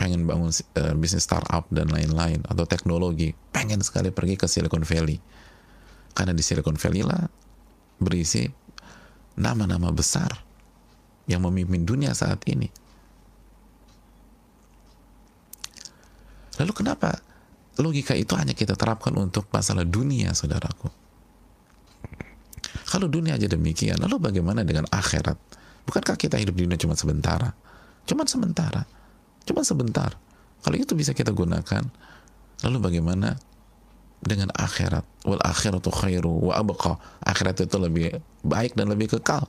pengen 0.00 0.24
bangun 0.24 0.48
uh, 0.48 0.96
bisnis 0.96 1.28
startup 1.28 1.68
dan 1.68 1.92
lain-lain 1.92 2.40
atau 2.48 2.64
teknologi 2.64 3.36
pengen 3.52 3.84
sekali 3.84 4.08
pergi 4.08 4.40
ke 4.40 4.48
Silicon 4.48 4.88
Valley? 4.88 5.20
Karena 6.16 6.32
di 6.32 6.40
Silicon 6.40 6.80
Valley 6.80 7.04
lah 7.04 7.28
berisi 8.00 8.48
nama-nama 9.36 9.92
besar 9.92 10.32
yang 11.28 11.44
memimpin 11.44 11.84
dunia 11.84 12.16
saat 12.16 12.40
ini. 12.48 12.72
Lalu 16.56 16.72
kenapa 16.72 17.20
logika 17.76 18.16
itu 18.16 18.32
hanya 18.32 18.56
kita 18.56 18.80
terapkan 18.80 19.12
untuk 19.12 19.44
masalah 19.52 19.84
dunia 19.84 20.32
saudaraku? 20.32 20.88
Kalau 22.88 23.12
dunia 23.12 23.36
aja 23.36 23.44
demikian 23.44 24.00
lalu 24.00 24.16
bagaimana 24.16 24.64
dengan 24.64 24.88
akhirat 24.88 25.57
bukankah 25.88 26.20
kita 26.20 26.36
hidup 26.36 26.52
di 26.52 26.68
dunia 26.68 26.76
cuma 26.76 26.92
sebentar 26.92 27.56
Cuma 28.08 28.24
sementara. 28.24 28.88
Cuma 29.44 29.60
sebentar. 29.60 30.16
Kalau 30.64 30.76
itu 30.80 30.96
bisa 30.96 31.12
kita 31.12 31.28
gunakan, 31.36 31.84
lalu 32.64 32.78
bagaimana 32.80 33.36
dengan 34.24 34.48
akhirat? 34.56 35.04
Wal 35.28 35.44
akhiratu 35.44 35.92
khairu 35.92 36.48
wa 36.48 36.56
abqa. 36.56 36.96
Akhirat 37.20 37.68
itu 37.68 37.76
lebih 37.76 38.16
baik 38.40 38.72
dan 38.80 38.88
lebih 38.88 39.12
kekal. 39.12 39.44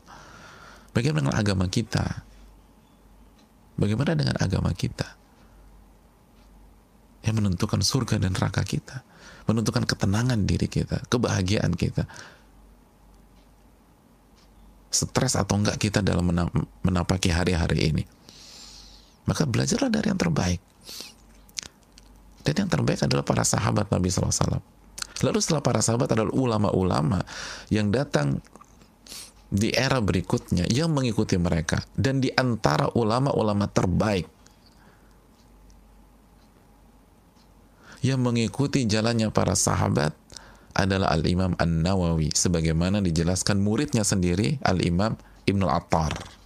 Bagaimana 0.91 1.31
dengan 1.31 1.37
agama 1.39 1.65
kita? 1.71 2.03
Bagaimana 3.79 4.11
dengan 4.11 4.35
agama 4.43 4.75
kita? 4.75 5.07
Yang 7.23 7.35
menentukan 7.39 7.79
surga 7.79 8.19
dan 8.19 8.35
neraka 8.35 8.59
kita. 8.67 9.07
Menentukan 9.47 9.87
ketenangan 9.87 10.43
diri 10.43 10.67
kita, 10.67 10.99
kebahagiaan 11.07 11.73
kita. 11.79 12.05
Stres 14.99 15.39
atau 15.39 15.55
enggak 15.55 15.79
kita 15.79 16.03
dalam 16.03 16.27
menapaki 16.83 17.31
hari-hari 17.31 17.79
ini 17.95 18.03
maka 19.29 19.45
belajarlah 19.45 19.93
dari 19.93 20.09
yang 20.09 20.17
terbaik. 20.17 20.57
Dan 22.41 22.65
yang 22.65 22.71
terbaik 22.73 23.05
adalah 23.05 23.21
para 23.21 23.45
sahabat 23.45 23.93
Nabi 23.93 24.09
SAW. 24.09 24.57
Lalu 25.21 25.37
setelah 25.37 25.61
para 25.61 25.85
sahabat 25.85 26.09
adalah 26.17 26.33
ulama-ulama 26.33 27.21
yang 27.69 27.93
datang 27.93 28.41
di 29.53 29.69
era 29.69 30.01
berikutnya 30.01 30.65
yang 30.65 30.89
mengikuti 30.89 31.37
mereka. 31.37 31.77
Dan 31.93 32.25
di 32.25 32.33
antara 32.33 32.89
ulama-ulama 32.97 33.69
terbaik 33.69 34.25
yang 38.01 38.23
mengikuti 38.23 38.89
jalannya 38.89 39.29
para 39.29 39.53
sahabat 39.53 40.15
adalah 40.77 41.11
Al-Imam 41.13 41.57
An-Nawawi 41.57 42.33
sebagaimana 42.33 43.01
dijelaskan 43.01 43.59
muridnya 43.59 44.05
sendiri 44.05 44.61
Al-Imam 44.61 45.17
Ibn 45.49 45.61
Al-Attar 45.65 46.39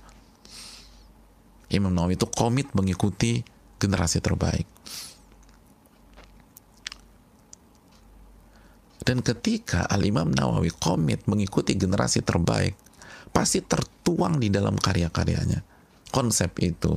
Imam 1.74 1.90
Nawawi 1.90 2.14
itu 2.16 2.30
komit 2.30 2.70
mengikuti 2.78 3.42
generasi 3.82 4.22
terbaik. 4.22 4.70
Dan 9.04 9.20
ketika 9.20 9.84
Al-Imam 9.90 10.32
Nawawi 10.32 10.72
komit 10.72 11.28
mengikuti 11.28 11.76
generasi 11.76 12.24
terbaik, 12.24 12.78
pasti 13.36 13.60
tertuang 13.60 14.40
di 14.40 14.48
dalam 14.48 14.80
karya-karyanya. 14.80 15.60
Konsep 16.14 16.56
itu, 16.64 16.94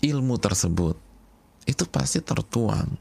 ilmu 0.00 0.38
tersebut, 0.40 0.96
itu 1.68 1.84
pasti 1.90 2.22
tertuang 2.24 2.96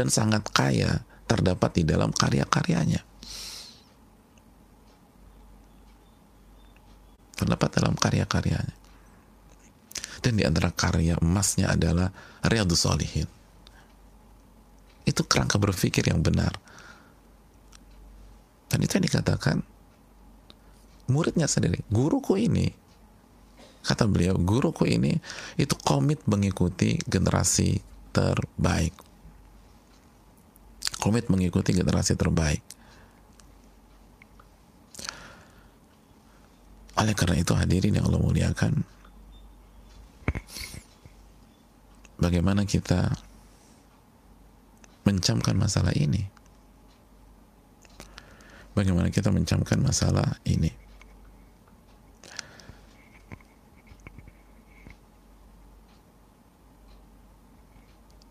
dan 0.00 0.08
sangat 0.08 0.48
kaya 0.48 1.04
terdapat 1.28 1.76
di 1.76 1.84
dalam 1.84 2.08
karya-karyanya. 2.08 3.04
Terdapat 7.36 7.68
dalam 7.76 7.92
karya-karyanya. 8.00 8.76
Dan 10.24 10.40
di 10.40 10.44
antara 10.48 10.72
karya 10.72 11.20
emasnya 11.20 11.76
adalah 11.76 12.08
Riyadus 12.44 12.88
Solihin 12.88 13.28
itu 15.10 15.26
kerangka 15.26 15.58
berpikir 15.58 16.06
yang 16.06 16.22
benar 16.22 16.54
dan 18.70 18.78
itu 18.78 18.94
yang 18.94 19.06
dikatakan 19.10 19.66
muridnya 21.10 21.50
sendiri 21.50 21.82
guruku 21.90 22.38
ini 22.38 22.70
kata 23.82 24.06
beliau 24.06 24.38
guruku 24.38 24.86
ini 24.86 25.18
itu 25.58 25.74
komit 25.82 26.22
mengikuti 26.30 27.00
generasi 27.08 27.82
terbaik 28.14 28.94
komit 31.00 31.26
mengikuti 31.32 31.72
generasi 31.72 32.14
terbaik 32.14 32.60
oleh 37.00 37.16
karena 37.16 37.40
itu 37.40 37.56
hadirin 37.56 37.96
yang 37.96 38.06
Allah 38.06 38.20
muliakan 38.20 38.84
bagaimana 42.20 42.68
kita 42.68 43.08
mencamkan 45.08 45.56
masalah 45.56 45.90
ini? 45.96 46.28
Bagaimana 48.76 49.10
kita 49.10 49.34
mencamkan 49.34 49.82
masalah 49.82 50.38
ini? 50.46 50.70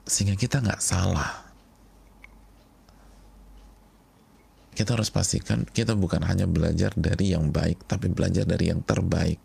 Sehingga 0.07 0.39
kita 0.39 0.63
nggak 0.63 0.81
salah. 0.81 1.48
Kita 4.79 4.95
harus 4.95 5.11
pastikan 5.11 5.67
kita 5.67 5.91
bukan 5.91 6.23
hanya 6.23 6.47
belajar 6.47 6.95
dari 6.95 7.35
yang 7.35 7.51
baik, 7.51 7.83
tapi 7.83 8.07
belajar 8.07 8.47
dari 8.47 8.71
yang 8.71 8.79
terbaik. 8.79 9.35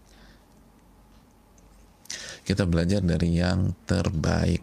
Kita 2.46 2.62
belajar 2.70 3.02
dari 3.02 3.34
yang 3.34 3.74
terbaik 3.82 4.62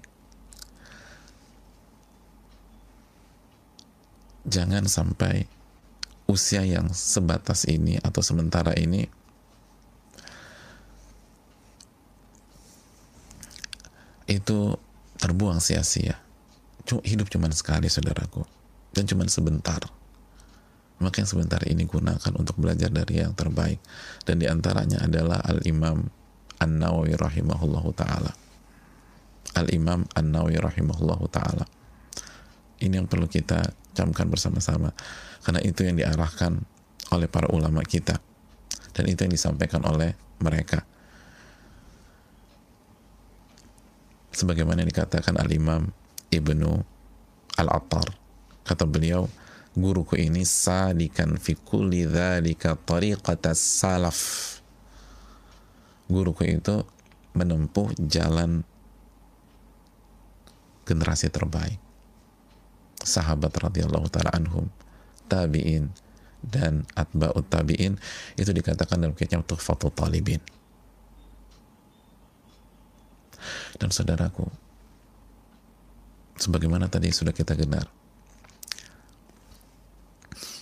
jangan 4.47 4.87
sampai 4.87 5.43
usia 6.31 6.63
yang 6.63 6.87
sebatas 6.95 7.67
ini 7.67 7.99
atau 7.99 8.23
sementara 8.23 8.71
ini 8.79 9.05
itu 14.31 14.79
terbuang 15.19 15.59
sia-sia. 15.59 16.15
Hidup 16.87 17.27
cuma 17.27 17.51
sekali, 17.51 17.91
saudaraku, 17.91 18.47
dan 18.95 19.03
cuma 19.03 19.27
sebentar. 19.27 20.00
Maka 21.01 21.25
yang 21.25 21.29
sebentar 21.29 21.61
ini 21.65 21.83
gunakan 21.89 22.33
untuk 22.37 22.61
belajar 22.61 22.93
dari 22.93 23.25
yang 23.25 23.33
terbaik. 23.33 23.81
Dan 24.23 24.37
di 24.37 24.45
antaranya 24.45 25.01
adalah 25.01 25.41
Al-Imam 25.41 26.05
An-Nawawi 26.61 27.17
rahimahullahu 27.17 27.89
ta'ala. 27.97 28.31
Al-Imam 29.57 30.05
An-Nawawi 30.13 30.61
rahimahullahu 30.61 31.25
ta'ala. 31.33 31.65
Ini 32.81 33.01
yang 33.01 33.09
perlu 33.09 33.25
kita 33.25 33.65
camkan 33.91 34.31
bersama-sama 34.31 34.95
karena 35.43 35.61
itu 35.61 35.83
yang 35.83 35.99
diarahkan 35.99 36.63
oleh 37.11 37.27
para 37.27 37.51
ulama 37.51 37.83
kita 37.83 38.15
dan 38.95 39.03
itu 39.07 39.27
yang 39.27 39.33
disampaikan 39.35 39.83
oleh 39.83 40.15
mereka 40.39 40.83
sebagaimana 44.31 44.87
dikatakan 44.87 45.35
al-imam 45.37 45.91
Ibnu 46.31 46.71
Al-Attar 47.59 48.07
kata 48.63 48.87
beliau 48.87 49.27
guruku 49.71 50.19
ini 50.19 50.43
sadikan 50.43 51.39
fi 51.39 51.55
kulli 51.55 52.03
dhalika 52.03 52.75
tariqata 52.75 53.55
salaf. 53.55 54.19
Guruku 56.11 56.43
itu 56.43 56.83
menempuh 57.31 57.95
jalan 58.03 58.67
generasi 60.83 61.31
terbaik. 61.31 61.79
Sahabat 63.01 63.55
radhiyallahu 63.55 64.11
taala 64.11 64.35
anhum, 64.35 64.67
tabi'in 65.31 65.89
dan 66.43 66.83
atba'ut 66.93 67.47
tabi'in. 67.47 67.95
Itu 68.35 68.51
dikatakan 68.51 68.99
dalam 68.99 69.15
kitab 69.15 69.47
Tuhfatul 69.47 69.95
Talibin. 69.95 70.43
Dan 73.79 73.89
saudaraku, 73.89 74.45
sebagaimana 76.37 76.85
tadi 76.91 77.09
sudah 77.09 77.33
kita 77.33 77.57
dengar, 77.57 77.89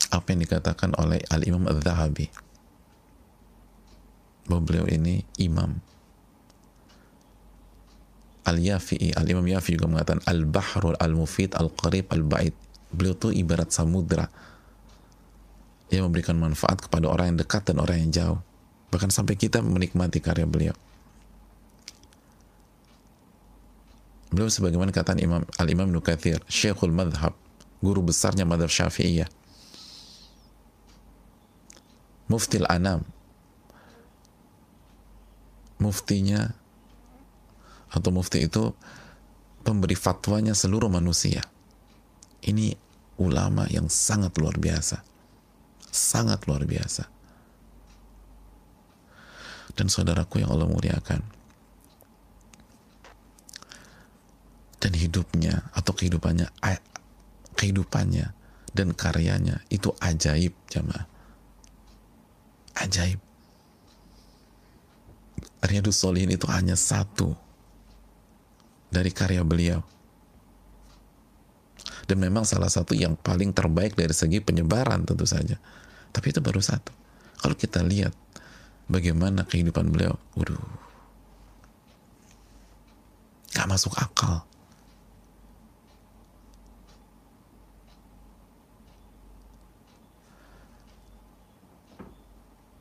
apa 0.09 0.33
yang 0.33 0.41
dikatakan 0.45 0.97
oleh 0.97 1.21
Al-Imam 1.29 1.69
Al-Zahabi, 1.69 2.29
bahwa 4.49 4.61
beliau 4.65 4.85
ini 4.89 5.21
imam 5.37 5.77
Al-Yafi'i, 8.49 9.13
Al-Imam 9.13 9.45
Yafi 9.45 9.77
juga 9.77 9.85
mengatakan 9.85 10.25
Al-Bahrul 10.25 10.97
Al-Mufid 10.97 11.53
Al-Qarib 11.53 12.09
Al-Ba'id. 12.09 12.57
Beliau 12.89 13.13
itu 13.13 13.29
ibarat 13.29 13.69
samudra 13.69 14.25
yang 15.93 16.09
memberikan 16.09 16.33
manfaat 16.33 16.81
kepada 16.81 17.05
orang 17.05 17.33
yang 17.33 17.37
dekat 17.45 17.69
dan 17.69 17.77
orang 17.77 18.01
yang 18.01 18.09
jauh. 18.09 18.39
Bahkan 18.89 19.13
sampai 19.13 19.37
kita 19.37 19.61
menikmati 19.61 20.17
karya 20.17 20.49
beliau. 20.49 20.73
Beliau 24.33 24.49
sebagaimana 24.49 24.89
kata 24.89 25.17
Imam 25.21 25.45
Al-Imam 25.61 25.89
Nukathir, 25.93 26.41
Syekhul 26.49 26.93
Madhab, 26.93 27.37
guru 27.85 28.01
besarnya 28.01 28.49
madhab 28.49 28.73
Syafi'iyah. 28.73 29.29
Muftil 32.29 32.69
Anam, 32.69 33.01
muftinya 35.81 36.53
atau 37.89 38.13
mufti 38.13 38.45
itu 38.45 38.69
pemberi 39.65 39.97
fatwanya 39.97 40.53
seluruh 40.53 40.91
manusia. 40.93 41.41
Ini 42.45 42.77
ulama 43.19 43.65
yang 43.67 43.89
sangat 43.89 44.37
luar 44.37 44.55
biasa. 44.61 45.01
Sangat 45.89 46.45
luar 46.45 46.69
biasa. 46.69 47.09
Dan 49.73 49.89
saudaraku 49.89 50.45
yang 50.45 50.53
Allah 50.53 50.69
muliakan. 50.69 51.21
Dan 54.79 54.95
hidupnya 54.95 55.67
atau 55.75 55.91
kehidupannya 55.91 56.47
kehidupannya 57.59 58.31
dan 58.71 58.95
karyanya 58.95 59.59
itu 59.67 59.91
ajaib 59.99 60.55
jamaah. 60.71 61.18
Ajaib. 62.79 63.19
Riyadus 65.59 65.99
Solihin 65.99 66.31
itu 66.31 66.47
hanya 66.47 66.79
satu 66.79 67.35
dari 68.87 69.11
karya 69.11 69.43
beliau. 69.43 69.83
Dan 72.09 72.23
memang 72.23 72.41
salah 72.41 72.71
satu 72.71 72.97
yang 72.97 73.13
paling 73.19 73.53
terbaik 73.53 73.93
dari 73.93 74.15
segi 74.15 74.41
penyebaran 74.41 75.05
tentu 75.05 75.29
saja. 75.29 75.61
Tapi 76.09 76.33
itu 76.33 76.41
baru 76.41 76.57
satu. 76.57 76.89
Kalau 77.37 77.53
kita 77.53 77.85
lihat 77.85 78.15
bagaimana 78.89 79.45
kehidupan 79.45 79.93
beliau, 79.93 80.17
waduh, 80.33 80.57
gak 83.53 83.69
masuk 83.69 83.93
akal. 83.93 84.41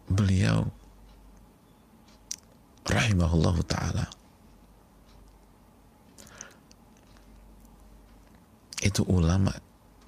Beliau 0.08 0.64
rahimahullahu 2.88 3.60
taala 3.68 4.08
itu 8.80 9.04
ulama 9.04 9.52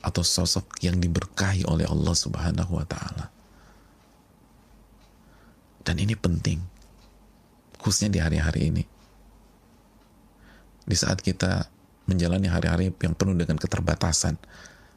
atau 0.01 0.25
sosok 0.25 0.81
yang 0.81 0.97
diberkahi 0.97 1.69
oleh 1.69 1.85
Allah 1.85 2.17
Subhanahu 2.17 2.81
wa 2.81 2.87
taala. 2.89 3.29
Dan 5.85 6.01
ini 6.01 6.17
penting 6.17 6.65
khususnya 7.81 8.13
di 8.13 8.21
hari-hari 8.21 8.73
ini. 8.73 8.85
Di 10.85 10.97
saat 10.97 11.21
kita 11.21 11.69
menjalani 12.09 12.49
hari-hari 12.49 12.93
yang 13.01 13.15
penuh 13.15 13.37
dengan 13.37 13.57
keterbatasan, 13.61 14.41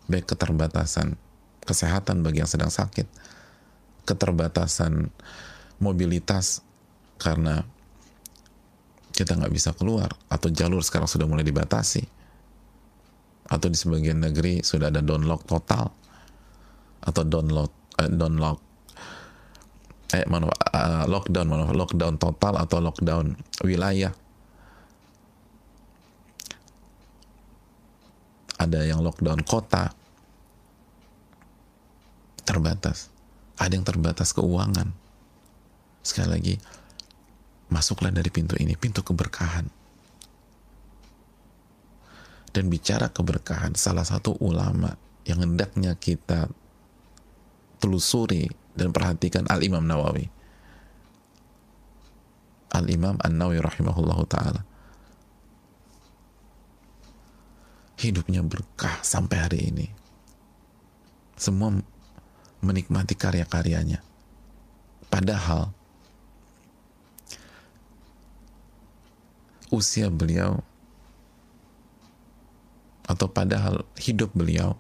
baik 0.07 0.31
keterbatasan 0.31 1.15
kesehatan 1.63 2.23
bagi 2.23 2.43
yang 2.43 2.49
sedang 2.49 2.71
sakit, 2.71 3.07
keterbatasan 4.03 5.07
mobilitas 5.79 6.63
karena 7.19 7.63
kita 9.13 9.37
nggak 9.37 9.53
bisa 9.53 9.71
keluar 9.77 10.09
atau 10.27 10.49
jalur 10.49 10.81
sekarang 10.81 11.07
sudah 11.07 11.29
mulai 11.29 11.45
dibatasi. 11.45 12.03
Atau 13.43 13.69
di 13.69 13.77
sebagian 13.77 14.23
negeri 14.23 14.63
sudah 14.63 14.89
ada 14.89 15.03
download 15.03 15.43
total 15.45 15.91
atau 17.03 17.23
download 17.27 17.71
eh, 17.99 18.07
download 18.07 18.59
eh 20.15 20.23
mana 20.31 20.47
uh, 20.47 21.03
lockdown 21.09 21.47
mana 21.51 21.67
lockdown 21.75 22.15
total 22.15 22.57
atau 22.57 22.79
lockdown 22.79 23.35
wilayah. 23.61 24.15
Ada 28.57 28.87
yang 28.87 29.03
lockdown 29.03 29.43
kota. 29.43 29.91
Terbatas 32.43 33.12
ada 33.57 33.73
yang 33.73 33.85
terbatas 33.85 34.33
keuangan. 34.33 34.89
Sekali 36.03 36.29
lagi 36.29 36.55
masuklah 37.71 38.13
dari 38.13 38.29
pintu 38.29 38.53
ini 38.59 38.77
pintu 38.77 39.01
keberkahan. 39.05 39.69
Dan 42.53 42.69
bicara 42.69 43.09
keberkahan 43.09 43.73
salah 43.73 44.05
satu 44.05 44.37
ulama 44.37 44.93
yang 45.25 45.41
hendaknya 45.41 45.97
kita 45.97 46.45
telusuri 47.81 48.45
dan 48.77 48.93
perhatikan 48.93 49.49
Al-Imam 49.49 49.81
Nawawi. 49.81 50.29
Al-Imam 52.73 53.17
An-Nawawi 53.21 53.61
rahimahullah 53.61 54.19
ta'ala. 54.29 54.61
Hidupnya 58.01 58.41
berkah 58.41 59.01
sampai 59.05 59.37
hari 59.37 59.59
ini. 59.69 59.87
Semua 61.37 61.73
menikmati 62.63 63.13
karya-karyanya 63.13 63.99
padahal 65.12 65.76
usia 69.73 70.08
beliau 70.08 70.62
atau 73.04 73.28
padahal 73.28 73.84
hidup 73.99 74.32
beliau 74.32 74.78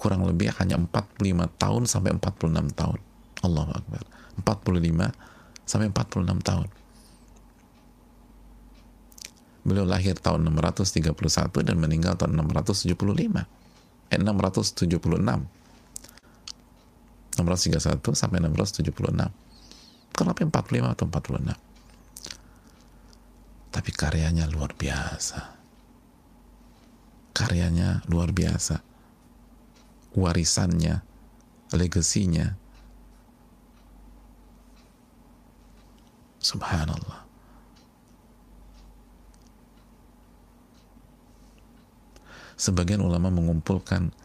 kurang 0.00 0.24
lebih 0.24 0.52
hanya 0.60 0.78
45 0.78 1.60
tahun 1.60 1.82
sampai 1.88 2.16
46 2.16 2.72
tahun. 2.76 3.00
Allah 3.44 3.68
Akbar. 3.72 4.04
45 4.44 5.12
sampai 5.64 5.88
46 5.92 6.40
tahun. 6.46 6.68
Beliau 9.66 9.82
lahir 9.82 10.14
tahun 10.14 10.46
631 10.46 11.66
dan 11.66 11.76
meninggal 11.80 12.14
tahun 12.14 12.38
675. 12.38 13.48
Eh, 14.14 14.20
676. 14.20 15.48
631 17.36 18.00
sampai 18.16 18.40
676. 18.40 18.90
Kenapa 20.16 20.40
45 20.40 20.96
atau 20.96 21.04
46? 21.04 21.52
Tapi 23.70 23.90
karyanya 23.92 24.48
luar 24.48 24.72
biasa 24.72 25.56
karyanya 27.36 28.00
luar 28.08 28.32
biasa 28.32 28.80
warisannya 30.16 31.04
legasinya 31.76 32.56
subhanallah 36.40 37.28
sebagian 42.56 43.04
ulama 43.04 43.28
mengumpulkan 43.28 44.16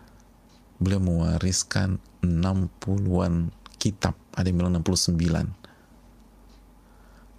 beliau 0.82 1.00
mewariskan 1.00 2.02
60-an 2.26 3.54
kitab 3.78 4.18
ada 4.34 4.50
yang 4.50 4.66
bilang 4.66 4.74
69 4.82 5.22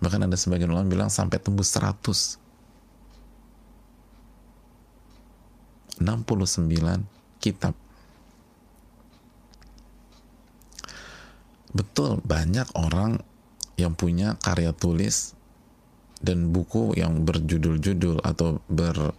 bahkan 0.02 0.22
ada 0.22 0.34
sebagian 0.38 0.70
ulama 0.70 0.86
bilang 0.86 1.10
sampai 1.10 1.42
tembus 1.42 1.74
100 1.74 2.42
69 6.02 7.38
kitab. 7.38 7.74
Betul, 11.72 12.20
banyak 12.20 12.68
orang 12.76 13.22
yang 13.80 13.96
punya 13.96 14.36
karya 14.42 14.76
tulis 14.76 15.32
dan 16.20 16.52
buku 16.52 16.92
yang 16.98 17.24
berjudul-judul 17.24 18.20
atau 18.20 18.60
ber 18.68 19.16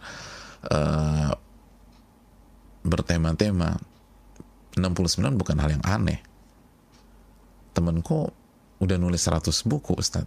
uh, 0.70 1.32
bertema-tema 2.84 3.80
69 4.76 5.40
bukan 5.40 5.56
hal 5.58 5.70
yang 5.74 5.84
aneh 5.86 6.20
temenku 7.74 8.30
udah 8.78 8.96
nulis 8.98 9.22
100 9.24 9.50
buku 9.66 9.94
Ustaz 9.98 10.26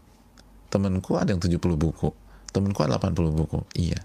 temenku 0.67 1.15
ada 1.15 1.31
yang 1.35 1.41
70 1.43 1.59
buku 1.75 2.09
temenku 2.51 2.79
ada 2.83 2.99
80 2.99 3.39
buku 3.39 3.59
iya 3.75 3.99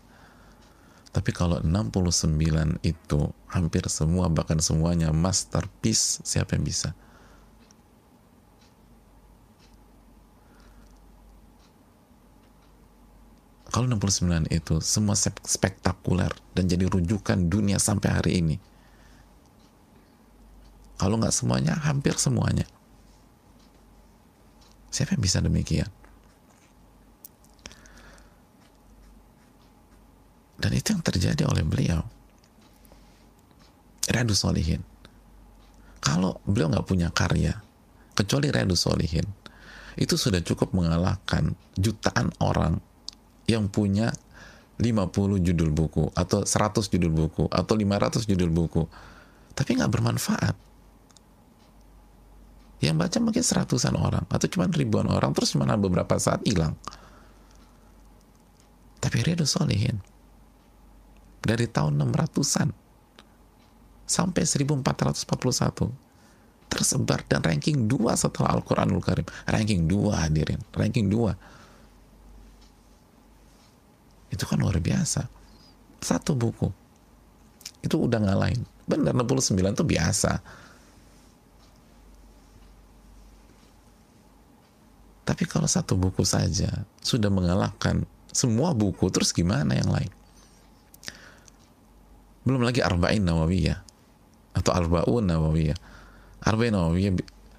tapi 1.12 1.31
kalau 1.37 1.61
69 1.61 2.81
itu 2.81 3.20
hampir 3.52 3.85
semua 3.92 4.33
bahkan 4.33 4.57
semuanya 4.64 5.12
masterpiece, 5.12 6.24
siapa 6.24 6.57
yang 6.57 6.64
bisa? 6.64 6.96
Kalau 13.68 13.88
69 13.88 14.48
itu 14.52 14.81
semua 14.81 15.16
spektakuler 15.20 16.33
dan 16.57 16.64
jadi 16.68 16.88
rujukan 16.88 17.48
dunia 17.48 17.76
sampai 17.76 18.09
hari 18.09 18.33
ini. 18.40 18.57
Kalau 21.03 21.19
nggak 21.19 21.35
semuanya, 21.35 21.75
hampir 21.83 22.15
semuanya. 22.15 22.62
Siapa 24.95 25.19
yang 25.19 25.23
bisa 25.27 25.43
demikian? 25.43 25.91
Dan 30.62 30.71
itu 30.79 30.95
yang 30.95 31.03
terjadi 31.03 31.43
oleh 31.51 31.67
beliau. 31.67 32.07
Radu 34.15 34.31
Solihin. 34.31 34.87
Kalau 35.99 36.38
beliau 36.47 36.71
nggak 36.71 36.87
punya 36.87 37.11
karya, 37.11 37.59
kecuali 38.15 38.55
Radu 38.55 38.79
Solihin, 38.79 39.27
itu 39.99 40.15
sudah 40.15 40.38
cukup 40.38 40.71
mengalahkan 40.71 41.59
jutaan 41.75 42.31
orang 42.38 42.79
yang 43.51 43.67
punya 43.67 44.15
50 44.79 45.43
judul 45.43 45.75
buku, 45.75 46.15
atau 46.15 46.47
100 46.47 46.87
judul 46.95 47.11
buku, 47.11 47.51
atau 47.51 47.75
500 47.75 48.23
judul 48.23 48.55
buku. 48.55 48.87
Tapi 49.59 49.83
nggak 49.83 49.91
bermanfaat. 49.91 50.71
Yang 52.83 52.97
baca 52.99 53.18
mungkin 53.23 53.45
seratusan 53.47 53.95
orang, 53.95 54.27
atau 54.27 54.51
cuma 54.51 54.66
ribuan 54.66 55.07
orang, 55.07 55.31
terus 55.31 55.55
cuma 55.55 55.71
beberapa 55.79 56.18
saat 56.18 56.42
hilang. 56.42 56.75
Tapi 58.99 59.23
Radu 59.23 59.47
Solihin, 59.47 60.03
dari 61.42 61.66
tahun 61.71 61.99
600-an 61.99 62.71
sampai 64.07 64.47
1441 64.47 65.90
tersebar 66.73 67.21
dan 67.29 67.45
ranking 67.45 67.85
2 67.85 68.16
setelah 68.16 68.57
Al-Quranul 68.57 69.05
Karim. 69.05 69.29
Ranking 69.45 69.85
2 69.90 70.23
hadirin 70.25 70.57
ranking 70.73 71.12
2 71.12 71.37
itu 74.33 74.49
kan 74.49 74.57
luar 74.57 74.81
biasa. 74.81 75.29
Satu 76.01 76.33
buku 76.33 76.73
itu 77.85 78.01
udah 78.01 78.16
ngalahin. 78.23 78.64
Benar 78.88 79.12
69 79.12 79.61
itu 79.61 79.85
biasa 79.85 80.40
tapi 85.23 85.47
kalau 85.47 85.71
satu 85.71 85.95
buku 85.95 86.27
saja 86.27 86.87
sudah 87.01 87.31
mengalahkan 87.31 88.03
semua 88.33 88.75
buku 88.75 89.11
terus 89.13 89.31
gimana 89.31 89.79
yang 89.79 89.91
lain 89.91 90.13
belum 92.43 92.67
lagi 92.67 92.83
Arba'in 92.83 93.23
Nawawiyah 93.23 93.79
atau 94.53 94.73
Arba'un 94.75 95.25
Nawawiyah. 95.25 95.79
Arba'in 96.43 96.75
Nawawiyah 96.75 97.13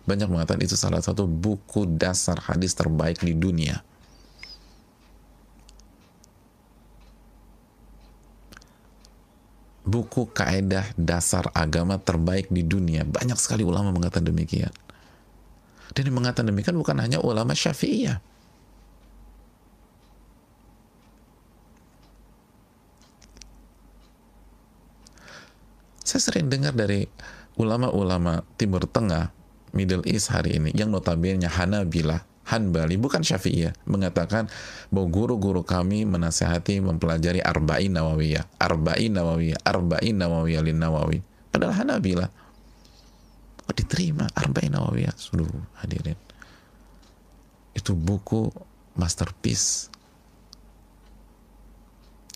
banyak 0.03 0.27
mengatakan 0.27 0.61
itu 0.61 0.75
salah 0.75 0.99
satu 0.99 1.23
buku 1.23 1.87
dasar 1.87 2.35
hadis 2.43 2.75
terbaik 2.75 3.23
di 3.23 3.31
dunia. 3.31 3.79
Buku 9.83 10.31
kaedah 10.31 10.95
dasar 10.95 11.51
agama 11.51 11.99
terbaik 11.99 12.47
di 12.47 12.63
dunia. 12.63 13.03
Banyak 13.03 13.35
sekali 13.35 13.67
ulama 13.67 13.91
mengatakan 13.91 14.31
demikian. 14.31 14.71
Dan 15.93 16.09
yang 16.09 16.17
mengatakan 16.17 16.49
demikian 16.49 16.77
bukan 16.77 16.97
hanya 16.97 17.21
ulama 17.21 17.53
syafi'iyah 17.53 18.33
Saya 26.13 26.29
sering 26.29 26.45
dengar 26.45 26.77
dari 26.77 27.09
ulama-ulama 27.57 28.45
Timur 28.53 28.85
Tengah, 28.85 29.33
Middle 29.73 30.05
East 30.05 30.29
hari 30.29 30.61
ini, 30.61 30.69
yang 30.77 30.93
notabene 30.93 31.49
Hanabilah, 31.49 32.21
Hanbali, 32.43 33.01
bukan 33.01 33.25
Syafi'iyah, 33.25 33.73
mengatakan 33.89 34.45
bahwa 34.93 35.09
guru-guru 35.09 35.65
kami 35.65 36.05
menasehati 36.05 36.83
mempelajari 36.85 37.41
Arba'in 37.41 37.97
Nawawiyah, 37.97 38.45
Arba'in 38.61 39.15
Nawawiyah, 39.15 39.59
Arba'in 39.65 40.15
Nawawiyah 40.21 40.61
lin 40.61 40.77
Nawawi. 40.77 41.17
Padahal 41.49 41.81
Hanabilah. 41.81 42.29
Oh, 43.63 43.73
diterima 43.75 44.27
Arba'in 44.35 44.75
Nawawiyah. 44.75 45.15
Sudah 45.15 45.47
hadirin. 45.79 46.19
Itu 47.71 47.95
buku 47.95 48.51
masterpiece 48.93 49.89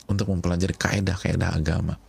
untuk 0.07 0.31
mempelajari 0.31 0.73
kaedah-kaedah 0.73 1.51
agama 1.53 1.99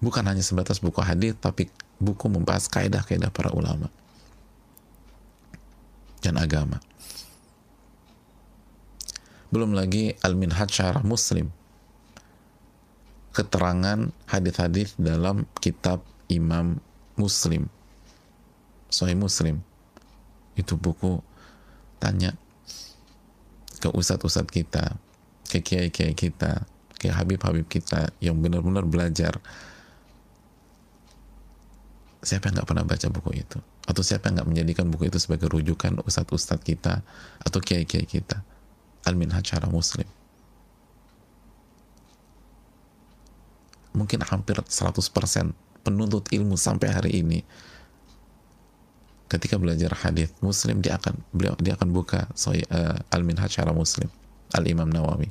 bukan 0.00 0.24
hanya 0.24 0.42
sebatas 0.42 0.80
buku 0.80 0.98
hadis 1.04 1.36
tapi 1.38 1.68
buku 2.00 2.26
membahas 2.30 2.66
kaidah-kaidah 2.70 3.28
para 3.30 3.52
ulama 3.52 3.92
dan 6.24 6.40
agama 6.40 6.80
belum 9.52 9.76
lagi 9.76 10.16
al-minhaj 10.24 10.70
syarah 10.72 11.04
muslim 11.04 11.52
keterangan 13.36 14.10
hadis-hadis 14.26 14.98
dalam 14.98 15.46
kitab 15.62 16.02
Imam 16.26 16.82
Muslim. 17.18 17.66
Sahih 18.88 19.18
Muslim. 19.18 19.60
Itu 20.56 20.78
buku 20.78 21.20
tanya 21.98 22.34
ke 23.78 23.90
ustadz-ustadz 23.90 24.50
kita 24.50 24.98
ke 25.46 25.62
kiai-kiai 25.62 26.14
kita 26.14 26.66
ke 26.98 27.14
habib-habib 27.14 27.66
kita 27.70 28.10
yang 28.18 28.42
benar-benar 28.42 28.82
belajar. 28.82 29.38
Siapa 32.18 32.50
yang 32.50 32.58
nggak 32.58 32.68
pernah 32.68 32.82
baca 32.82 33.06
buku 33.06 33.30
itu? 33.38 33.58
Atau 33.86 34.02
siapa 34.02 34.28
yang 34.28 34.42
nggak 34.42 34.48
menjadikan 34.50 34.86
buku 34.90 35.06
itu 35.06 35.22
sebagai 35.22 35.46
rujukan 35.46 36.02
ustadz-ustadz 36.02 36.66
kita 36.66 37.06
atau 37.38 37.58
kiai-kiai 37.62 38.04
kita? 38.04 38.42
Al-minhaj 39.06 39.46
muslim. 39.70 40.04
Mungkin 43.94 44.20
hampir 44.26 44.58
100% 44.58 45.54
penuntut 45.82 46.28
ilmu 46.30 46.54
sampai 46.58 46.88
hari 46.90 47.10
ini 47.22 47.40
ketika 49.28 49.60
belajar 49.60 49.92
hadis 49.92 50.32
muslim 50.40 50.80
dia 50.80 50.96
akan 50.96 51.20
beliau 51.36 51.54
dia 51.60 51.76
akan 51.76 51.88
buka 51.92 52.28
soy, 52.32 52.64
uh, 52.72 52.96
al-minhaj 53.12 53.52
cara 53.52 53.70
muslim 53.76 54.08
al-imam 54.56 54.88
nawawi 54.88 55.28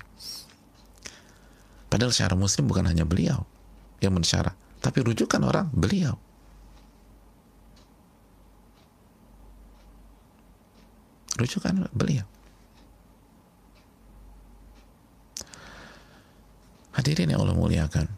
padahal 1.89 2.13
syarah 2.13 2.38
muslim 2.38 2.69
bukan 2.69 2.86
hanya 2.86 3.03
beliau 3.03 3.43
yang 4.03 4.13
mensyarah 4.13 4.53
tapi 4.79 5.01
rujukan 5.01 5.41
orang 5.41 5.67
beliau 5.73 6.19
rujukan 11.38 11.86
beliau. 11.93 12.25
Hadirin 16.97 17.29
yang 17.29 17.45
Allah 17.45 17.53
muliakan. 17.53 18.10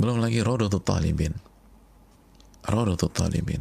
Belum 0.00 0.16
lagi 0.16 0.40
Rodotul 0.40 0.80
Talibin. 0.80 1.36
Rodotul 2.64 3.12
Talibin. 3.12 3.60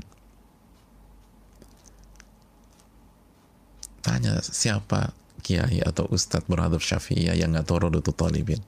Tanya 3.99 4.39
siapa 4.39 5.11
kiai 5.43 5.83
atau 5.83 6.07
ustadz 6.07 6.47
berhadap 6.47 6.79
syafi'iyah 6.79 7.35
yang 7.35 7.51
nggak 7.51 7.67
tahu 7.67 7.91
Rodotul 7.91 8.15
Talibin. 8.15 8.63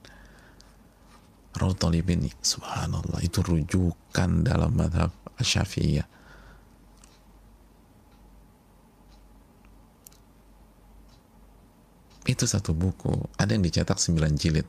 Rodotul 1.56 1.96
Talibin, 1.96 2.28
subhanallah, 2.44 3.24
itu 3.24 3.40
rujukan 3.40 4.30
dalam 4.44 4.76
madhab 4.76 5.16
Syafi'iyah. 5.40 6.08
Itu 12.28 12.46
satu 12.46 12.72
buku. 12.76 13.32
Ada 13.36 13.58
yang 13.58 13.64
dicetak 13.66 13.98
9 13.98 14.38
jilid. 14.38 14.68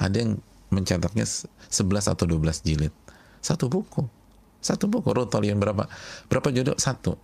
Ada 0.00 0.16
yang 0.16 0.32
mencetaknya 0.70 1.24
11 1.24 2.12
atau 2.12 2.24
12 2.26 2.62
jilid. 2.66 2.92
Satu 3.42 3.70
buku. 3.70 4.06
Satu 4.58 4.90
buku. 4.90 5.14
Rotolian 5.14 5.58
berapa? 5.62 5.86
Berapa 6.26 6.48
jodoh? 6.50 6.74
Satu. 6.78 7.14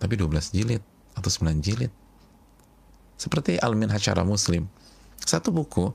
Tapi 0.00 0.16
12 0.16 0.52
jilid 0.52 0.82
atau 1.16 1.30
9 1.32 1.60
jilid. 1.60 1.92
Seperti 3.20 3.60
Almin 3.60 3.88
Hasyara 3.92 4.24
Muslim. 4.24 4.68
Satu 5.20 5.52
buku. 5.52 5.92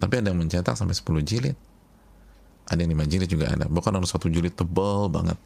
Tapi 0.00 0.20
ada 0.20 0.32
yang 0.32 0.40
mencetak 0.40 0.76
sampai 0.76 0.96
10 0.96 1.24
jilid. 1.24 1.56
Ada 2.68 2.84
yang 2.84 2.96
5 2.96 3.10
jilid 3.10 3.28
juga 3.28 3.52
ada. 3.52 3.66
Bukan 3.68 3.92
harus 3.92 4.12
satu 4.12 4.30
jilid 4.32 4.54
tebal 4.56 5.10
banget. 5.12 5.36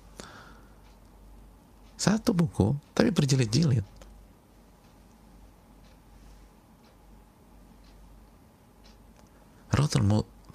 Satu 1.96 2.36
buku, 2.36 2.76
tapi 2.92 3.08
berjilid-jilid. 3.08 3.80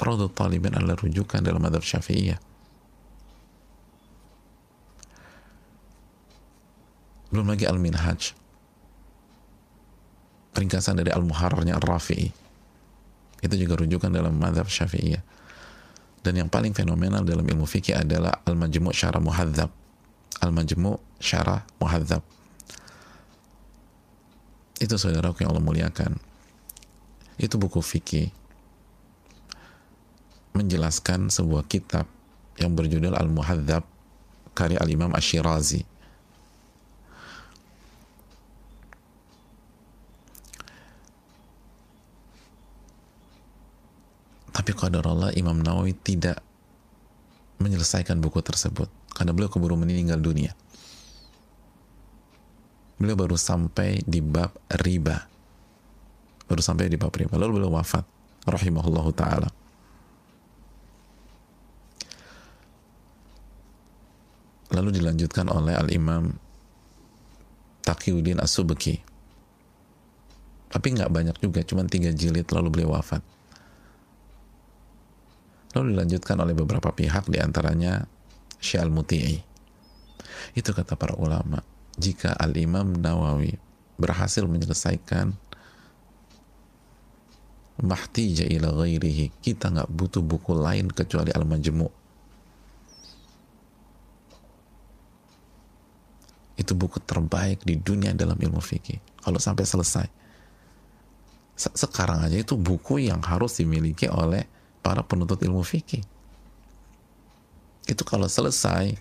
Raudul 0.02 0.34
Talibin 0.34 0.74
adalah 0.74 0.98
rujukan 0.98 1.46
dalam 1.46 1.62
adab 1.62 1.86
syafi'iyah. 1.86 2.42
Belum 7.30 7.48
lagi 7.48 7.70
Al-Minhaj. 7.70 8.34
Ringkasan 10.58 11.00
dari 11.00 11.14
Al-Muharrarnya 11.14 11.80
Al-Rafi'i. 11.80 12.28
Itu 13.42 13.56
juga 13.56 13.80
rujukan 13.80 14.12
dalam 14.12 14.36
madhab 14.36 14.68
syafi'iyah. 14.68 15.22
Dan 16.22 16.34
yang 16.38 16.50
paling 16.50 16.74
fenomenal 16.74 17.22
dalam 17.22 17.46
ilmu 17.46 17.70
fikih 17.70 17.98
adalah 18.02 18.42
Al-Majmu' 18.46 18.94
Syara 18.94 19.18
Muhadzab 19.18 19.72
Al-Majmu' 20.42 21.22
Syarah 21.22 21.62
Muhadzab. 21.78 22.26
Itu 24.82 24.98
saudaraku 24.98 25.46
yang 25.46 25.54
Allah 25.54 25.66
muliakan. 25.66 26.18
Itu 27.38 27.62
buku 27.62 27.78
fikih 27.86 28.41
menjelaskan 30.52 31.32
sebuah 31.32 31.68
kitab 31.68 32.08
yang 32.60 32.76
berjudul 32.76 33.16
Al-Muhadzab 33.16 33.84
karya 34.52 34.78
Al-Imam 34.84 35.16
Ash-Shirazi. 35.16 35.88
Tapi 44.52 44.72
qadar 44.76 45.08
Allah 45.08 45.32
Imam 45.40 45.58
Nawawi 45.58 45.96
tidak 45.96 46.44
menyelesaikan 47.64 48.20
buku 48.20 48.44
tersebut 48.44 48.92
karena 49.16 49.32
beliau 49.32 49.50
keburu 49.50 49.80
meninggal 49.80 50.20
dunia. 50.20 50.52
Beliau 53.02 53.18
baru 53.18 53.34
sampai 53.40 54.06
di 54.06 54.22
bab 54.22 54.54
riba. 54.86 55.26
Baru 56.46 56.62
sampai 56.62 56.92
di 56.92 57.02
bab 57.02 57.10
riba. 57.10 57.34
Lalu 57.34 57.58
beliau 57.58 57.74
wafat. 57.74 58.06
Rahimahullah 58.46 59.06
ta'ala. 59.18 59.61
Lalu 64.72 64.90
dilanjutkan 65.04 65.52
oleh 65.52 65.76
Al-Imam 65.76 66.32
Taqiyuddin 67.84 68.40
As-Subki. 68.40 69.04
Tapi 70.72 70.88
nggak 70.96 71.12
banyak 71.12 71.36
juga, 71.44 71.60
cuma 71.68 71.84
tiga 71.84 72.16
jilid 72.16 72.48
lalu 72.56 72.72
beliau 72.72 72.96
wafat. 72.96 73.20
Lalu 75.76 75.96
dilanjutkan 75.96 76.40
oleh 76.40 76.56
beberapa 76.56 76.96
pihak, 76.96 77.28
di 77.28 77.44
antaranya 77.44 78.08
Syal 78.64 78.88
Muti'i. 78.88 79.44
Itu 80.56 80.72
kata 80.72 80.96
para 80.96 81.20
ulama. 81.20 81.60
Jika 82.00 82.32
Al-Imam 82.40 82.96
Nawawi 82.96 83.60
berhasil 84.00 84.48
menyelesaikan 84.48 85.36
mahtija 87.84 88.48
ila 88.48 88.72
ghairihi, 88.72 89.36
kita 89.44 89.68
nggak 89.68 89.92
butuh 89.92 90.24
buku 90.24 90.56
lain 90.56 90.88
kecuali 90.88 91.36
Al-Majmu' 91.36 92.01
itu 96.72 96.80
buku 96.80 97.04
terbaik 97.04 97.68
di 97.68 97.76
dunia 97.76 98.16
dalam 98.16 98.40
ilmu 98.40 98.64
fikih. 98.64 99.04
Kalau 99.20 99.36
sampai 99.44 99.68
selesai. 99.68 100.08
Sekarang 101.60 102.24
aja 102.24 102.40
itu 102.40 102.56
buku 102.56 103.04
yang 103.04 103.20
harus 103.20 103.60
dimiliki 103.60 104.08
oleh 104.08 104.48
para 104.80 105.04
penuntut 105.04 105.44
ilmu 105.44 105.68
fikih. 105.68 106.00
Itu 107.92 108.08
kalau 108.08 108.32
selesai 108.32 108.96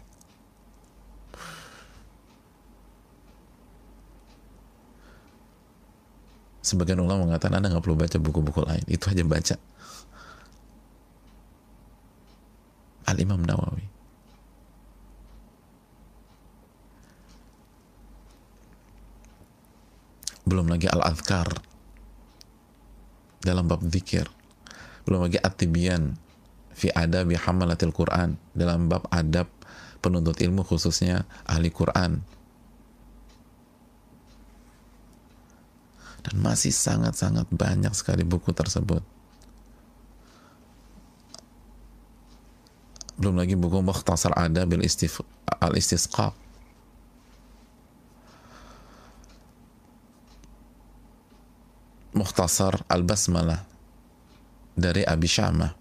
sebagian 6.66 6.98
ulama 6.98 7.30
mengatakan 7.30 7.62
anda 7.62 7.70
nggak 7.70 7.86
perlu 7.86 7.94
baca 7.94 8.16
buku-buku 8.18 8.66
lain. 8.66 8.82
Itu 8.90 9.14
aja 9.14 9.22
baca. 9.22 9.56
Al 13.06 13.16
Imam 13.22 13.46
Nawawi 13.46 13.99
belum 20.50 20.66
lagi 20.66 20.90
Al 20.90 21.06
Adhkar 21.06 21.46
dalam 23.46 23.70
bab 23.70 23.86
zikir 23.86 24.26
belum 25.06 25.30
lagi 25.30 25.38
At-Tibyan 25.38 26.18
fi 26.80 26.88
adabi 26.94 27.36
hamalatil 27.36 27.92
Quran. 27.92 28.40
Dalam 28.56 28.88
bab 28.88 29.04
adab 29.12 29.52
penuntut 30.00 30.40
ilmu 30.40 30.64
khususnya 30.64 31.28
ahli 31.44 31.68
Quran. 31.68 32.24
Dan 36.20 36.34
masih 36.40 36.72
sangat-sangat 36.72 37.48
banyak 37.52 37.92
sekali 37.96 38.24
buku 38.24 38.52
tersebut. 38.52 39.04
Belum 43.20 43.36
lagi 43.36 43.52
buku 43.52 43.84
Mukhtasar 43.84 44.32
Adab 44.32 44.72
al-Istisqa 45.60 46.32
Mukhtasar 52.10 52.82
Al-Basmalah 52.90 53.62
dari 54.74 55.06
Abi 55.06 55.28
Syamah. 55.30 55.72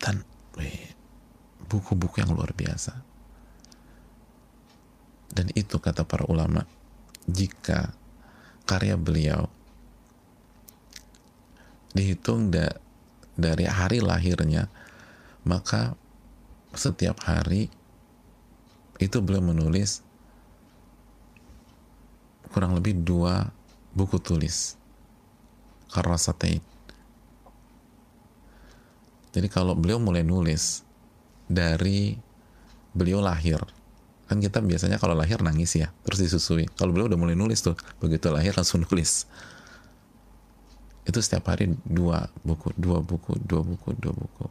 Dan 0.00 0.24
buku-buku 1.70 2.18
yang 2.18 2.34
luar 2.34 2.50
biasa. 2.56 2.98
Dan 5.30 5.54
itu 5.54 5.78
kata 5.78 6.02
para 6.02 6.26
ulama 6.26 6.66
jika 7.30 7.94
karya 8.66 8.98
beliau 8.98 9.46
dihitung 11.94 12.50
da 12.50 12.74
dari 13.38 13.66
hari 13.66 14.02
lahirnya 14.02 14.66
maka 15.46 15.94
setiap 16.74 17.22
hari 17.26 17.70
itu 19.00 19.18
beliau 19.18 19.42
menulis 19.42 20.02
kurang 22.50 22.78
lebih 22.78 22.98
dua 23.00 23.50
buku 23.96 24.18
tulis. 24.22 24.78
Karasatain 25.90 26.62
jadi 29.30 29.46
kalau 29.46 29.78
beliau 29.78 30.02
mulai 30.02 30.26
nulis 30.26 30.82
dari 31.46 32.18
beliau 32.90 33.22
lahir 33.22 33.62
kan 34.26 34.38
kita 34.38 34.62
biasanya 34.62 34.98
kalau 34.98 35.14
lahir 35.18 35.42
nangis 35.42 35.74
ya 35.74 35.90
terus 36.06 36.22
disusui. 36.22 36.70
Kalau 36.78 36.94
beliau 36.94 37.10
udah 37.10 37.18
mulai 37.18 37.34
nulis 37.34 37.62
tuh 37.62 37.74
begitu 37.98 38.30
lahir 38.30 38.54
langsung 38.54 38.82
nulis. 38.86 39.26
Itu 41.02 41.18
setiap 41.18 41.50
hari 41.50 41.74
dua 41.82 42.30
buku 42.46 42.70
dua 42.78 43.02
buku 43.02 43.38
dua 43.42 43.62
buku 43.62 43.90
dua 43.98 44.14
buku. 44.14 44.46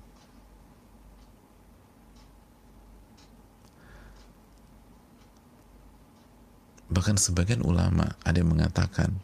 Bahkan 6.90 7.16
sebagian 7.22 7.64
ulama 7.64 8.18
ada 8.26 8.36
yang 8.36 8.52
mengatakan 8.52 9.16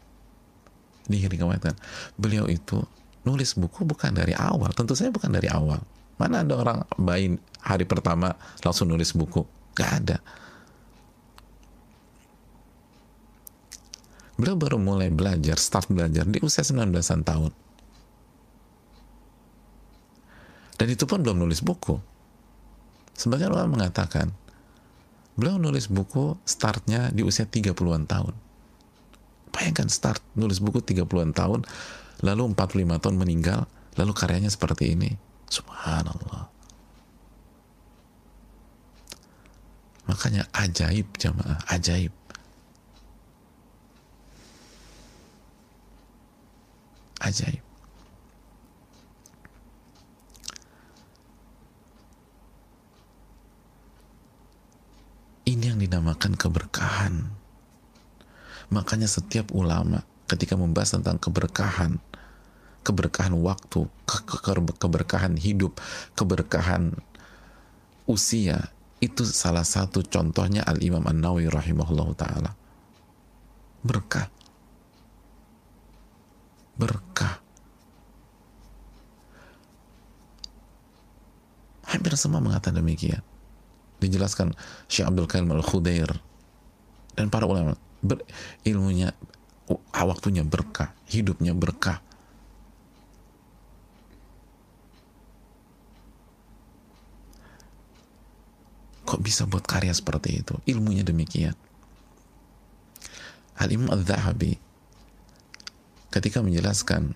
diriwayatkan 1.06 1.74
beliau 2.18 2.50
itu 2.50 2.82
nulis 3.26 3.58
buku 3.58 3.82
bukan 3.82 4.14
dari 4.14 4.32
awal. 4.38 4.70
Tentu 4.70 4.94
saja 4.94 5.10
bukan 5.10 5.34
dari 5.34 5.50
awal. 5.50 5.82
Mana 6.16 6.46
ada 6.46 6.54
orang 6.56 6.78
bayi 6.96 7.34
hari 7.60 7.84
pertama 7.84 8.32
langsung 8.62 8.88
nulis 8.88 9.12
buku? 9.12 9.42
Gak 9.74 9.90
ada. 10.02 10.16
Beliau 14.38 14.54
baru 14.56 14.78
mulai 14.78 15.10
belajar 15.10 15.58
start 15.58 15.90
belajar 15.90 16.24
di 16.24 16.38
usia 16.40 16.62
19an 16.62 17.20
tahun. 17.26 17.52
Dan 20.76 20.88
itu 20.92 21.08
pun 21.08 21.24
belum 21.24 21.40
nulis 21.40 21.64
buku. 21.64 21.96
Sebagian 23.16 23.48
orang 23.48 23.72
mengatakan 23.72 24.28
beliau 25.36 25.56
nulis 25.56 25.88
buku 25.88 26.36
startnya 26.44 27.08
di 27.12 27.24
usia 27.24 27.48
30-an 27.48 28.04
tahun 28.04 28.45
bayangkan 29.76 29.92
start 29.92 30.24
nulis 30.32 30.56
buku 30.56 30.80
30-an 30.80 31.36
tahun 31.36 31.60
lalu 32.24 32.56
45 32.56 32.96
tahun 32.96 33.16
meninggal 33.20 33.68
lalu 34.00 34.12
karyanya 34.16 34.48
seperti 34.48 34.96
ini. 34.96 35.20
Subhanallah. 35.52 36.48
Makanya 40.08 40.48
ajaib 40.56 41.12
jamaah 41.20 41.60
ajaib. 41.68 42.08
Ajaib. 47.20 47.60
Ini 55.44 55.64
yang 55.68 55.78
dinamakan 55.84 56.32
keberkahan 56.32 57.44
makanya 58.72 59.06
setiap 59.06 59.54
ulama 59.54 60.02
ketika 60.26 60.58
membahas 60.58 60.98
tentang 60.98 61.22
keberkahan 61.22 62.02
keberkahan 62.82 63.34
waktu 63.38 63.86
ke 64.06 64.18
ke 64.26 64.52
keberkahan 64.78 65.34
hidup 65.38 65.78
keberkahan 66.14 66.94
usia 68.06 68.70
itu 69.02 69.28
salah 69.28 69.66
satu 69.66 70.00
contohnya 70.06 70.64
Al 70.64 70.80
Imam 70.80 71.04
An 71.04 71.20
Nawawi 71.20 71.52
rahimahullah 71.52 72.08
taala. 72.16 72.50
Berkah. 73.84 74.26
Berkah. 76.80 77.44
Hampir 81.86 82.12
semua 82.16 82.40
mengatakan 82.40 82.80
demikian. 82.80 83.20
Dijelaskan 84.00 84.56
Syekh 84.88 85.06
Abdul 85.08 85.28
Karim 85.28 85.52
Al 85.52 85.64
Khudair 85.64 86.10
dan 87.16 87.32
para 87.32 87.48
ulama 87.48 87.76
ber, 88.02 88.22
ilmunya 88.62 89.12
waktunya 89.92 90.46
berkah, 90.46 90.94
hidupnya 91.10 91.52
berkah. 91.56 91.98
Kok 99.06 99.22
bisa 99.22 99.46
buat 99.46 99.62
karya 99.62 99.94
seperti 99.94 100.42
itu? 100.42 100.54
Ilmunya 100.66 101.06
demikian. 101.06 101.54
Al-Imam 103.56 103.94
Al-Zahabi 103.94 104.58
ketika 106.10 106.42
menjelaskan 106.42 107.14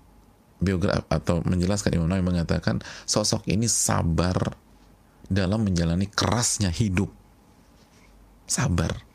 biografi 0.62 1.02
atau 1.10 1.42
menjelaskan 1.42 1.98
Imam 1.98 2.08
Nawawi 2.08 2.24
mengatakan 2.24 2.84
sosok 3.08 3.48
ini 3.50 3.66
sabar 3.66 4.54
dalam 5.26 5.66
menjalani 5.66 6.06
kerasnya 6.06 6.70
hidup. 6.70 7.10
Sabar 8.46 9.09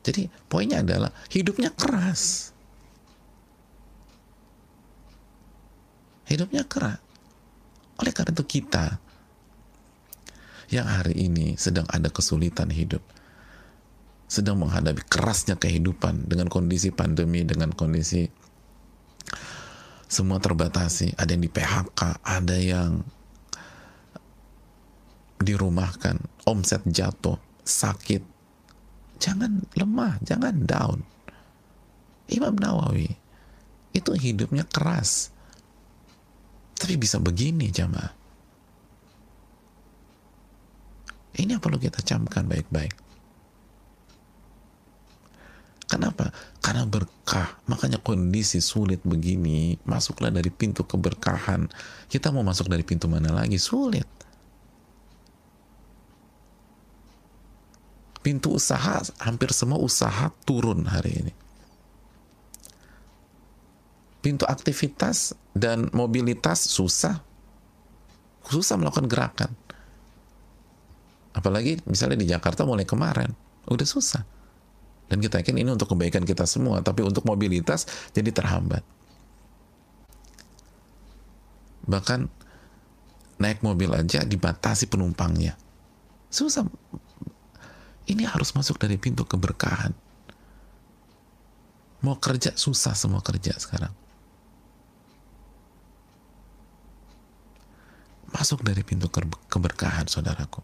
jadi 0.00 0.32
poinnya 0.48 0.80
adalah 0.80 1.12
hidupnya 1.28 1.68
keras. 1.76 2.52
Hidupnya 6.24 6.64
keras. 6.64 7.02
Oleh 8.00 8.12
karena 8.16 8.32
itu 8.32 8.46
kita 8.48 8.96
yang 10.70 10.86
hari 10.86 11.18
ini 11.26 11.58
sedang 11.58 11.84
ada 11.90 12.08
kesulitan 12.08 12.70
hidup, 12.70 13.02
sedang 14.30 14.62
menghadapi 14.62 15.02
kerasnya 15.10 15.58
kehidupan 15.58 16.30
dengan 16.30 16.46
kondisi 16.46 16.94
pandemi, 16.94 17.42
dengan 17.42 17.74
kondisi 17.74 18.30
semua 20.06 20.38
terbatasi, 20.38 21.18
ada 21.18 21.34
yang 21.34 21.42
di 21.44 21.50
PHK, 21.50 22.00
ada 22.22 22.56
yang 22.56 23.02
dirumahkan, 25.42 26.22
omset 26.46 26.86
jatuh, 26.86 27.36
sakit, 27.66 28.22
jangan 29.20 29.62
lemah, 29.76 30.16
jangan 30.24 30.64
down. 30.64 30.98
Imam 32.32 32.56
Nawawi 32.56 33.12
itu 33.92 34.10
hidupnya 34.16 34.64
keras. 34.64 35.30
Tapi 36.80 36.96
bisa 36.96 37.20
begini 37.20 37.68
jamaah. 37.68 38.16
Ini 41.36 41.56
yang 41.56 41.62
perlu 41.62 41.76
kita 41.76 42.00
camkan 42.00 42.48
baik-baik. 42.48 42.96
Kenapa? 45.90 46.30
Karena 46.62 46.86
berkah. 46.86 47.58
Makanya 47.66 47.98
kondisi 47.98 48.62
sulit 48.62 49.02
begini, 49.02 49.74
masuklah 49.82 50.30
dari 50.30 50.48
pintu 50.48 50.86
keberkahan. 50.86 51.66
Kita 52.06 52.30
mau 52.30 52.46
masuk 52.46 52.70
dari 52.70 52.86
pintu 52.86 53.10
mana 53.10 53.34
lagi? 53.34 53.58
Sulit. 53.58 54.06
Pintu 58.20 58.52
usaha 58.52 59.00
hampir 59.20 59.50
semua 59.56 59.80
usaha 59.80 60.28
turun 60.44 60.84
hari 60.84 61.24
ini. 61.24 61.32
Pintu 64.20 64.44
aktivitas 64.44 65.32
dan 65.56 65.88
mobilitas 65.96 66.68
susah. 66.68 67.24
Susah 68.44 68.76
melakukan 68.76 69.08
gerakan. 69.08 69.50
Apalagi 71.32 71.80
misalnya 71.88 72.20
di 72.20 72.28
Jakarta 72.28 72.68
mulai 72.68 72.84
kemarin 72.84 73.32
udah 73.64 73.88
susah. 73.88 74.20
Dan 75.08 75.18
kita 75.24 75.40
yakin 75.42 75.56
ini 75.58 75.70
untuk 75.72 75.96
kebaikan 75.96 76.22
kita 76.22 76.44
semua 76.44 76.84
tapi 76.84 77.00
untuk 77.00 77.24
mobilitas 77.24 77.88
jadi 78.12 78.28
terhambat. 78.30 78.84
Bahkan 81.88 82.28
naik 83.40 83.64
mobil 83.64 83.88
aja 83.96 84.20
dibatasi 84.22 84.86
penumpangnya. 84.92 85.56
Susah 86.28 86.68
ini 88.10 88.26
harus 88.26 88.50
masuk 88.58 88.82
dari 88.82 88.98
pintu 88.98 89.22
keberkahan. 89.22 89.94
Mau 92.02 92.18
kerja 92.18 92.50
susah 92.58 92.98
semua 92.98 93.22
kerja 93.22 93.54
sekarang. 93.54 93.94
Masuk 98.34 98.66
dari 98.66 98.82
pintu 98.82 99.06
keberkahan, 99.46 100.10
saudaraku. 100.10 100.62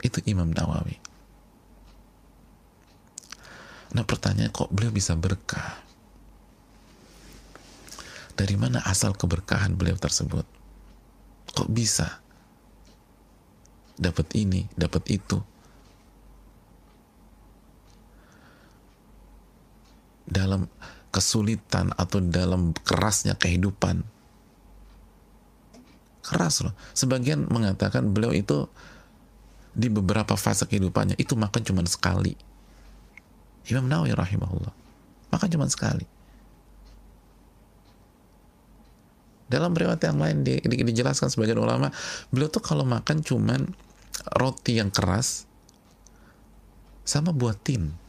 Itu 0.00 0.24
Imam 0.24 0.48
Nawawi. 0.48 0.96
Nah 3.92 4.04
pertanyaan 4.04 4.52
kok 4.52 4.68
beliau 4.68 4.92
bisa 4.92 5.16
berkah? 5.16 5.80
Dari 8.38 8.54
mana 8.54 8.84
asal 8.86 9.16
keberkahan 9.16 9.74
beliau 9.74 9.98
tersebut? 9.98 10.46
Kok 11.50 11.68
bisa? 11.72 12.22
Dapat 13.98 14.26
ini, 14.38 14.70
dapat 14.78 15.04
itu. 15.10 15.38
Dalam 20.28 20.70
kesulitan 21.10 21.90
atau 21.96 22.22
dalam 22.22 22.72
kerasnya 22.86 23.34
kehidupan. 23.34 24.06
Keras 26.22 26.60
loh. 26.62 26.76
Sebagian 26.92 27.48
mengatakan 27.48 28.12
beliau 28.12 28.30
itu 28.36 28.68
di 29.72 29.88
beberapa 29.88 30.36
fase 30.36 30.68
kehidupannya 30.68 31.16
itu 31.16 31.34
makan 31.34 31.62
cuma 31.64 31.82
sekali. 31.88 32.36
Imam 33.68 33.84
Nawawi 33.84 34.16
rahimahullah 34.16 34.74
makan 35.32 35.48
cuma 35.48 35.66
sekali. 35.68 36.06
Dalam 39.48 39.72
riwayat 39.72 40.04
yang 40.04 40.20
lain 40.20 40.44
di, 40.44 40.60
di, 40.60 40.76
dijelaskan 40.92 41.32
sebagian 41.32 41.56
ulama 41.56 41.88
beliau 42.28 42.52
tuh 42.52 42.60
kalau 42.60 42.84
makan 42.84 43.24
cuman 43.24 43.64
roti 44.36 44.76
yang 44.80 44.92
keras 44.92 45.48
sama 47.08 47.32
buah 47.32 47.56
tin 47.56 48.08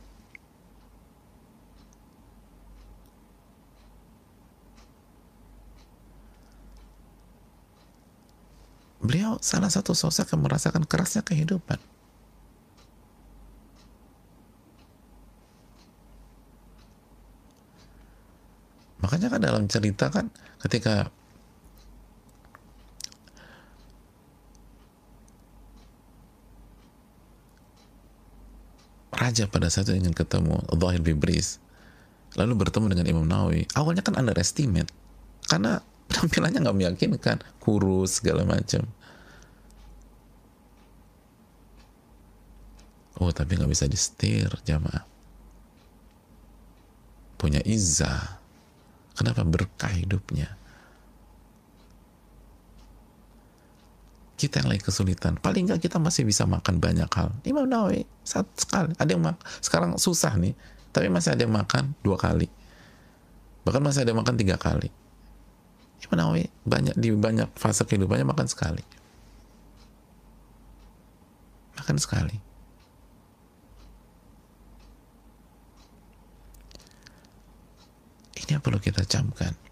beliau 8.99 9.41
salah 9.41 9.73
satu 9.73 9.97
sosok 9.97 10.37
yang 10.37 10.45
merasakan 10.45 10.85
kerasnya 10.85 11.25
kehidupan. 11.25 11.81
Makanya 18.99 19.27
kan 19.33 19.41
dalam 19.41 19.63
cerita 19.65 20.13
kan 20.13 20.29
ketika 20.61 21.09
raja 29.29 29.45
pada 29.45 29.69
saat 29.69 29.85
itu 29.85 30.01
ingin 30.01 30.17
ketemu 30.17 30.57
Zahir 30.73 31.05
Bibris 31.05 31.61
lalu 32.33 32.65
bertemu 32.65 32.97
dengan 32.97 33.05
Imam 33.05 33.25
Nawawi 33.29 33.69
awalnya 33.77 34.01
kan 34.01 34.17
underestimate. 34.17 34.89
Karena 35.45 35.81
penampilannya 36.09 36.59
nggak 36.61 36.77
meyakinkan. 36.77 37.37
Kurus 37.61 38.21
segala 38.21 38.45
macam. 38.45 38.85
Oh 43.21 43.29
tapi 43.29 43.57
nggak 43.57 43.69
bisa 43.69 43.85
disetir 43.89 44.49
jamaah. 44.65 45.05
Punya 47.37 47.61
izah. 47.65 48.41
Kenapa 49.17 49.41
berkah 49.41 49.91
hidupnya 49.91 50.58
kita 54.39 54.63
yang 54.63 54.71
lagi 54.71 54.79
kesulitan 54.87 55.35
paling 55.35 55.67
nggak 55.67 55.83
kita 55.83 55.99
masih 55.99 56.23
bisa 56.23 56.47
makan 56.47 56.79
banyak 56.79 57.11
hal 57.11 57.35
Imam 57.43 57.67
Nawawi 57.67 58.07
satu 58.23 58.47
sekali 58.55 58.95
ada 58.95 59.11
yang 59.11 59.23
sekarang 59.59 59.99
susah 59.99 60.39
nih 60.39 60.55
tapi 60.95 61.11
masih 61.11 61.35
ada 61.35 61.43
yang 61.43 61.51
makan 61.51 61.91
dua 61.99 62.15
kali 62.15 62.47
bahkan 63.67 63.83
masih 63.83 64.07
ada 64.07 64.15
yang 64.15 64.23
makan 64.23 64.39
tiga 64.39 64.55
kali 64.55 64.87
Imam 66.07 66.15
Nawawi 66.15 66.47
banyak 66.63 66.95
di 66.95 67.11
banyak 67.11 67.51
fase 67.59 67.83
kehidupannya 67.83 68.23
makan 68.23 68.47
sekali. 68.47 68.83
Makan 71.75 71.97
sekali. 71.99 72.35
Ini 78.39 78.57
yang 78.57 78.63
perlu 78.63 78.79
kita 78.79 79.03
camkan. 79.03 79.68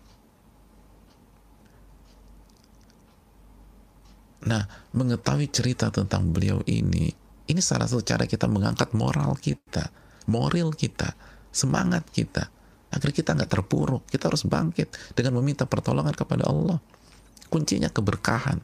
Nah, 4.47 4.63
mengetahui 4.95 5.51
cerita 5.51 5.91
tentang 5.91 6.31
beliau 6.31 6.63
ini, 6.63 7.11
ini 7.51 7.59
salah 7.59 7.83
satu 7.83 7.99
cara 7.99 8.23
kita 8.23 8.47
mengangkat 8.47 8.95
moral 8.95 9.35
kita, 9.35 9.91
moral 10.31 10.71
kita, 10.71 11.11
semangat 11.51 12.07
kita 12.15 12.47
agar 12.95 13.09
kita 13.11 13.35
nggak 13.35 13.51
terpuruk. 13.51 14.07
Kita 14.07 14.31
harus 14.31 14.47
bangkit 14.47 14.87
dengan 15.11 15.35
meminta 15.43 15.67
pertolongan 15.67 16.15
kepada 16.15 16.47
Allah. 16.47 16.79
Kuncinya 17.51 17.91
keberkahan. 17.91 18.63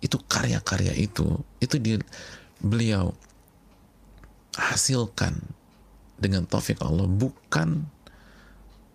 Itu 0.00 0.16
karya-karya 0.18 0.96
itu 0.96 1.36
itu 1.60 1.76
di 1.78 2.00
beliau 2.58 3.12
hasilkan 4.56 5.36
dengan 6.16 6.48
taufik 6.48 6.80
Allah 6.82 7.06
bukan 7.06 7.86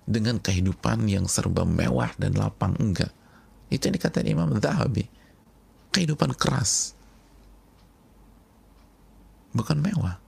dengan 0.07 0.39
kehidupan 0.39 1.07
yang 1.09 1.25
serba 1.25 1.63
mewah 1.67 2.11
dan 2.19 2.35
lapang 2.35 2.75
enggak 2.79 3.11
itu 3.67 3.83
yang 3.87 3.95
dikatakan 3.95 4.27
Imam 4.27 4.49
Zahabi 4.59 5.07
kehidupan 5.91 6.35
keras 6.35 6.95
bukan 9.51 9.79
mewah 9.81 10.21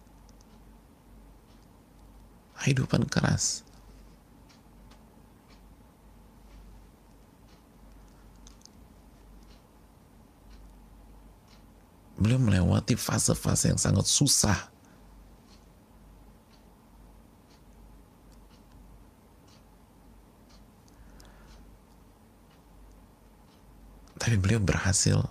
kehidupan 2.60 3.08
keras. 3.08 3.64
Beliau 12.20 12.36
melewati 12.36 13.00
fase-fase 13.00 13.72
yang 13.72 13.80
sangat 13.80 14.04
susah. 14.04 14.68
Tapi 24.20 24.36
beliau 24.36 24.60
berhasil 24.60 25.24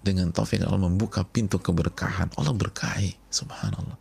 dengan 0.00 0.32
taufik 0.32 0.64
Allah 0.64 0.80
membuka 0.80 1.20
pintu 1.28 1.60
keberkahan. 1.60 2.32
Allah 2.40 2.56
berkahi, 2.56 3.12
subhanallah. 3.28 4.00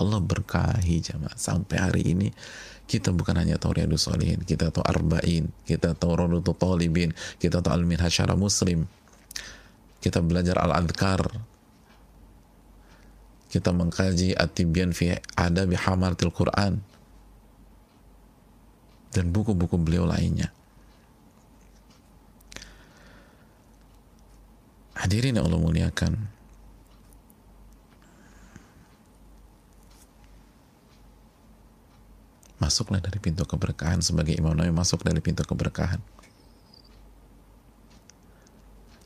Allah 0.00 0.20
berkahi 0.24 1.04
jamaah. 1.04 1.36
Sampai 1.36 1.76
hari 1.76 2.02
ini 2.08 2.28
kita 2.88 3.12
bukan 3.12 3.36
hanya 3.36 3.60
tahu 3.60 3.78
Riyadus 3.78 4.10
Solihin 4.10 4.42
kita 4.42 4.74
tahu 4.74 4.82
Arba'in 4.82 5.46
kita 5.62 5.94
tahu 5.94 6.18
Rodutul 6.18 6.58
Talibin 6.58 7.14
kita 7.38 7.62
tahu 7.62 7.76
Al-Minhaj 7.76 8.26
Muslim. 8.34 8.88
Kita 10.00 10.24
belajar 10.24 10.56
Al-Adhkar. 10.56 11.28
Kita 13.50 13.74
mengkaji 13.74 14.32
At-Tibyan 14.32 14.96
fi 14.96 15.12
Adabi 15.36 15.76
Hamaratil 15.76 16.32
Quran. 16.32 16.80
Dan 19.10 19.34
buku-buku 19.34 19.74
beliau 19.74 20.06
lainnya 20.06 20.54
hadirin 25.00 25.40
yang 25.40 25.48
Allah 25.48 25.60
muliakan. 25.60 26.12
Masuklah 32.60 33.00
dari 33.00 33.16
pintu 33.16 33.48
keberkahan 33.48 34.04
sebagai 34.04 34.36
Imam 34.36 34.52
Nawawi 34.52 34.68
masuk 34.68 35.00
dari 35.00 35.24
pintu 35.24 35.40
keberkahan. 35.48 35.96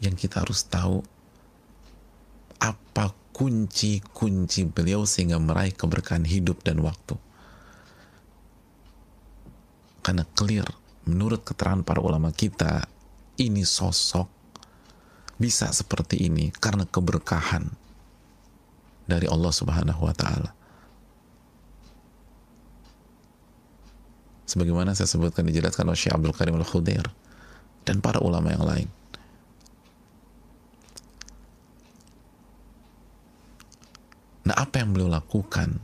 Yang 0.02 0.26
kita 0.26 0.42
harus 0.42 0.66
tahu 0.66 1.06
apa 2.58 3.14
kunci-kunci 3.30 4.66
beliau 4.66 5.06
sehingga 5.06 5.38
meraih 5.38 5.70
keberkahan 5.70 6.26
hidup 6.26 6.66
dan 6.66 6.82
waktu? 6.82 7.14
Karena 10.02 10.26
clear 10.34 10.66
menurut 11.06 11.46
keterangan 11.46 11.86
para 11.86 12.02
ulama 12.02 12.34
kita 12.34 12.90
ini 13.38 13.62
sosok 13.62 14.33
bisa 15.40 15.70
seperti 15.74 16.30
ini 16.30 16.54
karena 16.54 16.86
keberkahan 16.86 17.66
dari 19.04 19.28
Allah 19.28 19.52
Subhanahu 19.52 20.02
wa 20.06 20.14
taala 20.14 20.54
sebagaimana 24.54 24.94
saya 24.94 25.10
sebutkan 25.10 25.48
dijelaskan 25.50 25.90
oleh 25.90 25.98
Syekh 25.98 26.14
Abdul 26.14 26.36
Karim 26.36 26.54
Al-Khudair 26.60 27.10
dan 27.82 27.98
para 28.00 28.22
ulama 28.22 28.54
yang 28.54 28.64
lain. 28.64 28.88
Nah, 34.44 34.56
apa 34.60 34.78
yang 34.78 34.92
beliau 34.92 35.08
lakukan? 35.08 35.80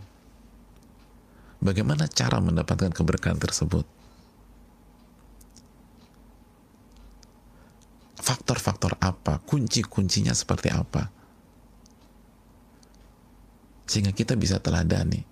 Bagaimana 1.60 2.08
cara 2.08 2.40
mendapatkan 2.40 2.92
keberkahan 2.92 3.40
tersebut? 3.40 3.88
Faktor-faktor 8.30 8.94
apa? 9.02 9.42
Kunci-kuncinya 9.42 10.30
seperti 10.30 10.70
apa? 10.70 11.10
Sehingga 13.90 14.14
kita 14.14 14.38
bisa 14.38 14.62
teladani 14.62 15.26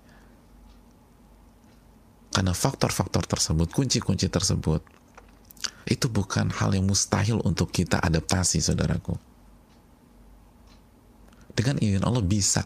karena 2.39 2.55
faktor-faktor 2.55 3.27
tersebut, 3.27 3.67
kunci-kunci 3.75 4.31
tersebut, 4.31 4.79
itu 5.91 6.07
bukan 6.07 6.55
hal 6.55 6.71
yang 6.71 6.87
mustahil 6.87 7.43
untuk 7.43 7.75
kita 7.75 7.99
adaptasi, 7.99 8.63
saudaraku. 8.63 9.19
Dengan 11.51 11.83
izin 11.83 12.07
Allah 12.07 12.23
bisa. 12.23 12.63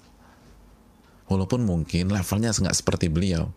Walaupun 1.25 1.65
mungkin 1.65 2.13
levelnya 2.13 2.53
nggak 2.53 2.77
seperti 2.77 3.09
beliau. 3.09 3.49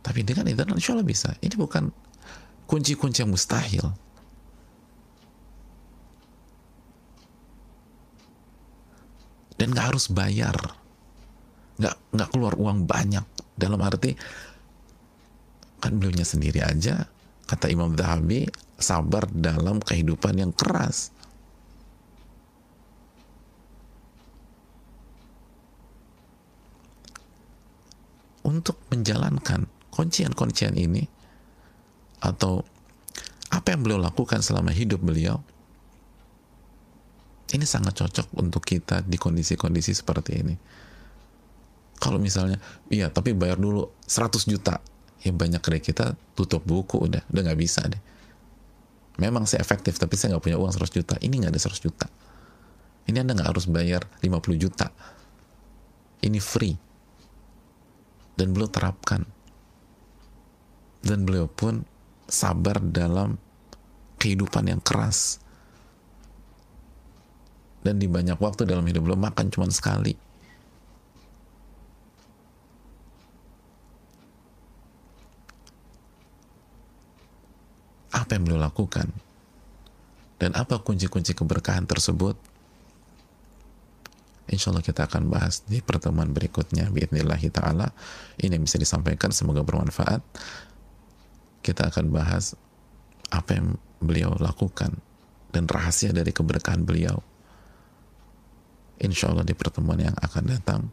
Tapi 0.00 0.24
dengan 0.24 0.48
Allah, 0.48 0.80
insya 0.80 0.96
Allah 0.96 1.04
bisa. 1.04 1.36
Ini 1.44 1.60
bukan 1.60 1.92
kunci-kunci 2.68 3.24
yang 3.24 3.32
mustahil. 3.32 3.96
Dan 9.56 9.74
nggak 9.74 9.88
harus 9.90 10.12
bayar. 10.12 10.54
Nggak 11.80 11.96
nggak 12.14 12.30
keluar 12.30 12.54
uang 12.54 12.84
banyak. 12.84 13.24
Dalam 13.58 13.80
arti 13.82 14.14
kan 15.82 15.98
beliaunya 15.98 16.22
sendiri 16.22 16.62
aja 16.62 17.10
kata 17.48 17.70
Imam 17.70 17.94
Zahabi 17.98 18.46
sabar 18.78 19.26
dalam 19.32 19.82
kehidupan 19.82 20.38
yang 20.38 20.52
keras. 20.54 21.10
Untuk 28.46 28.78
menjalankan 28.88 29.66
kuncian-kuncian 29.90 30.78
ini 30.78 31.17
atau 32.18 32.66
apa 33.48 33.72
yang 33.72 33.80
beliau 33.80 34.00
lakukan 34.00 34.44
selama 34.44 34.74
hidup 34.74 35.00
beliau 35.00 35.40
ini 37.48 37.64
sangat 37.64 37.96
cocok 37.96 38.36
untuk 38.36 38.60
kita 38.60 39.00
di 39.08 39.16
kondisi-kondisi 39.16 39.96
seperti 39.96 40.32
ini. 40.36 40.54
Kalau 41.96 42.20
misalnya 42.20 42.60
iya 42.92 43.08
tapi 43.08 43.32
bayar 43.32 43.56
dulu 43.56 43.88
100 44.04 44.44
juta. 44.44 44.76
Ya 45.24 45.32
banyak 45.34 45.58
dari 45.58 45.80
kita 45.80 46.14
tutup 46.36 46.62
buku 46.62 47.08
udah 47.08 47.24
udah 47.32 47.42
nggak 47.48 47.58
bisa 47.58 47.82
deh. 47.88 47.98
Memang 49.18 49.48
saya 49.48 49.64
efektif 49.64 49.96
tapi 49.96 50.14
saya 50.14 50.36
nggak 50.36 50.44
punya 50.44 50.58
uang 50.60 50.70
100 50.76 50.92
juta. 50.92 51.14
Ini 51.18 51.34
nggak 51.40 51.52
ada 51.56 51.60
100 51.60 51.80
juta. 51.80 52.06
Ini 53.08 53.24
anda 53.24 53.32
nggak 53.32 53.48
harus 53.48 53.64
bayar 53.66 54.04
50 54.20 54.60
juta. 54.60 54.92
Ini 56.20 56.38
free. 56.38 56.76
Dan 58.36 58.52
beliau 58.52 58.68
terapkan. 58.70 59.24
Dan 61.02 61.24
beliau 61.24 61.48
pun 61.48 61.82
sabar 62.28 62.76
dalam 62.84 63.40
kehidupan 64.20 64.68
yang 64.68 64.82
keras. 64.84 65.40
Dan 67.80 67.96
di 67.96 68.04
banyak 68.04 68.36
waktu 68.36 68.68
dalam 68.68 68.84
hidup 68.84 69.08
beliau 69.08 69.16
makan 69.16 69.48
cuma 69.48 69.64
sekali. 69.72 70.12
Apa 78.12 78.36
yang 78.36 78.44
beliau 78.44 78.60
lakukan? 78.60 79.08
Dan 80.36 80.52
apa 80.52 80.84
kunci-kunci 80.84 81.32
keberkahan 81.32 81.88
tersebut? 81.88 82.36
Insya 84.48 84.72
Allah 84.72 84.84
kita 84.84 85.04
akan 85.08 85.28
bahas 85.28 85.60
di 85.64 85.80
pertemuan 85.84 86.32
berikutnya. 86.32 86.88
Bismillahirrahmanirrahim 86.88 87.92
Ini 88.40 88.56
yang 88.56 88.64
bisa 88.64 88.80
disampaikan. 88.80 89.28
Semoga 89.28 89.60
bermanfaat 89.60 90.24
Kita 91.68 91.92
akan 91.92 92.08
bahas 92.08 92.56
Apa 93.28 93.60
yang 93.60 93.76
beliau 94.00 94.32
lakukan 94.40 94.96
Dan 95.52 95.68
rahasia 95.68 96.16
dari 96.16 96.32
keberkahan 96.32 96.88
beliau 96.88 97.20
Insya 99.04 99.28
Allah 99.28 99.44
di 99.44 99.52
pertemuan 99.52 100.00
yang 100.00 100.16
akan 100.16 100.44
datang 100.48 100.88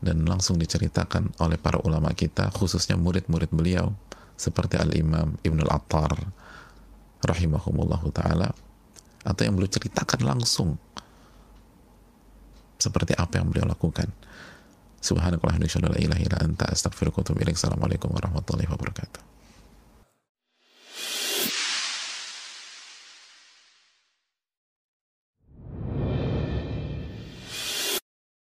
Dan 0.00 0.24
langsung 0.24 0.56
diceritakan 0.56 1.36
oleh 1.44 1.60
para 1.60 1.76
ulama 1.84 2.16
kita 2.16 2.48
Khususnya 2.56 2.96
murid-murid 2.96 3.52
beliau 3.52 3.92
Seperti 4.40 4.80
Al-Imam 4.80 5.36
Ibnul 5.44 5.68
Attar 5.68 6.16
Rahimahumullahu 7.20 8.08
ta'ala 8.08 8.48
Atau 9.20 9.44
yang 9.44 9.60
beliau 9.60 9.68
ceritakan 9.68 10.24
langsung 10.24 10.80
seperti 12.84 13.16
apa 13.16 13.40
yang 13.40 13.48
beliau 13.48 13.64
lakukan. 13.64 14.12
Subhanakallahumma 15.04 15.68
wa 15.68 15.68
bihamdika 15.68 15.92
la 15.92 16.00
ilaha 16.00 16.20
illa 16.24 16.36
anta 16.40 16.64
astaghfiruka 16.72 17.20
wa 17.20 17.24
atubu 17.28 17.44
ilaik. 17.44 17.60
Assalamualaikum 17.60 18.08
warahmatullahi 18.16 18.68
wabarakatuh. 18.72 19.33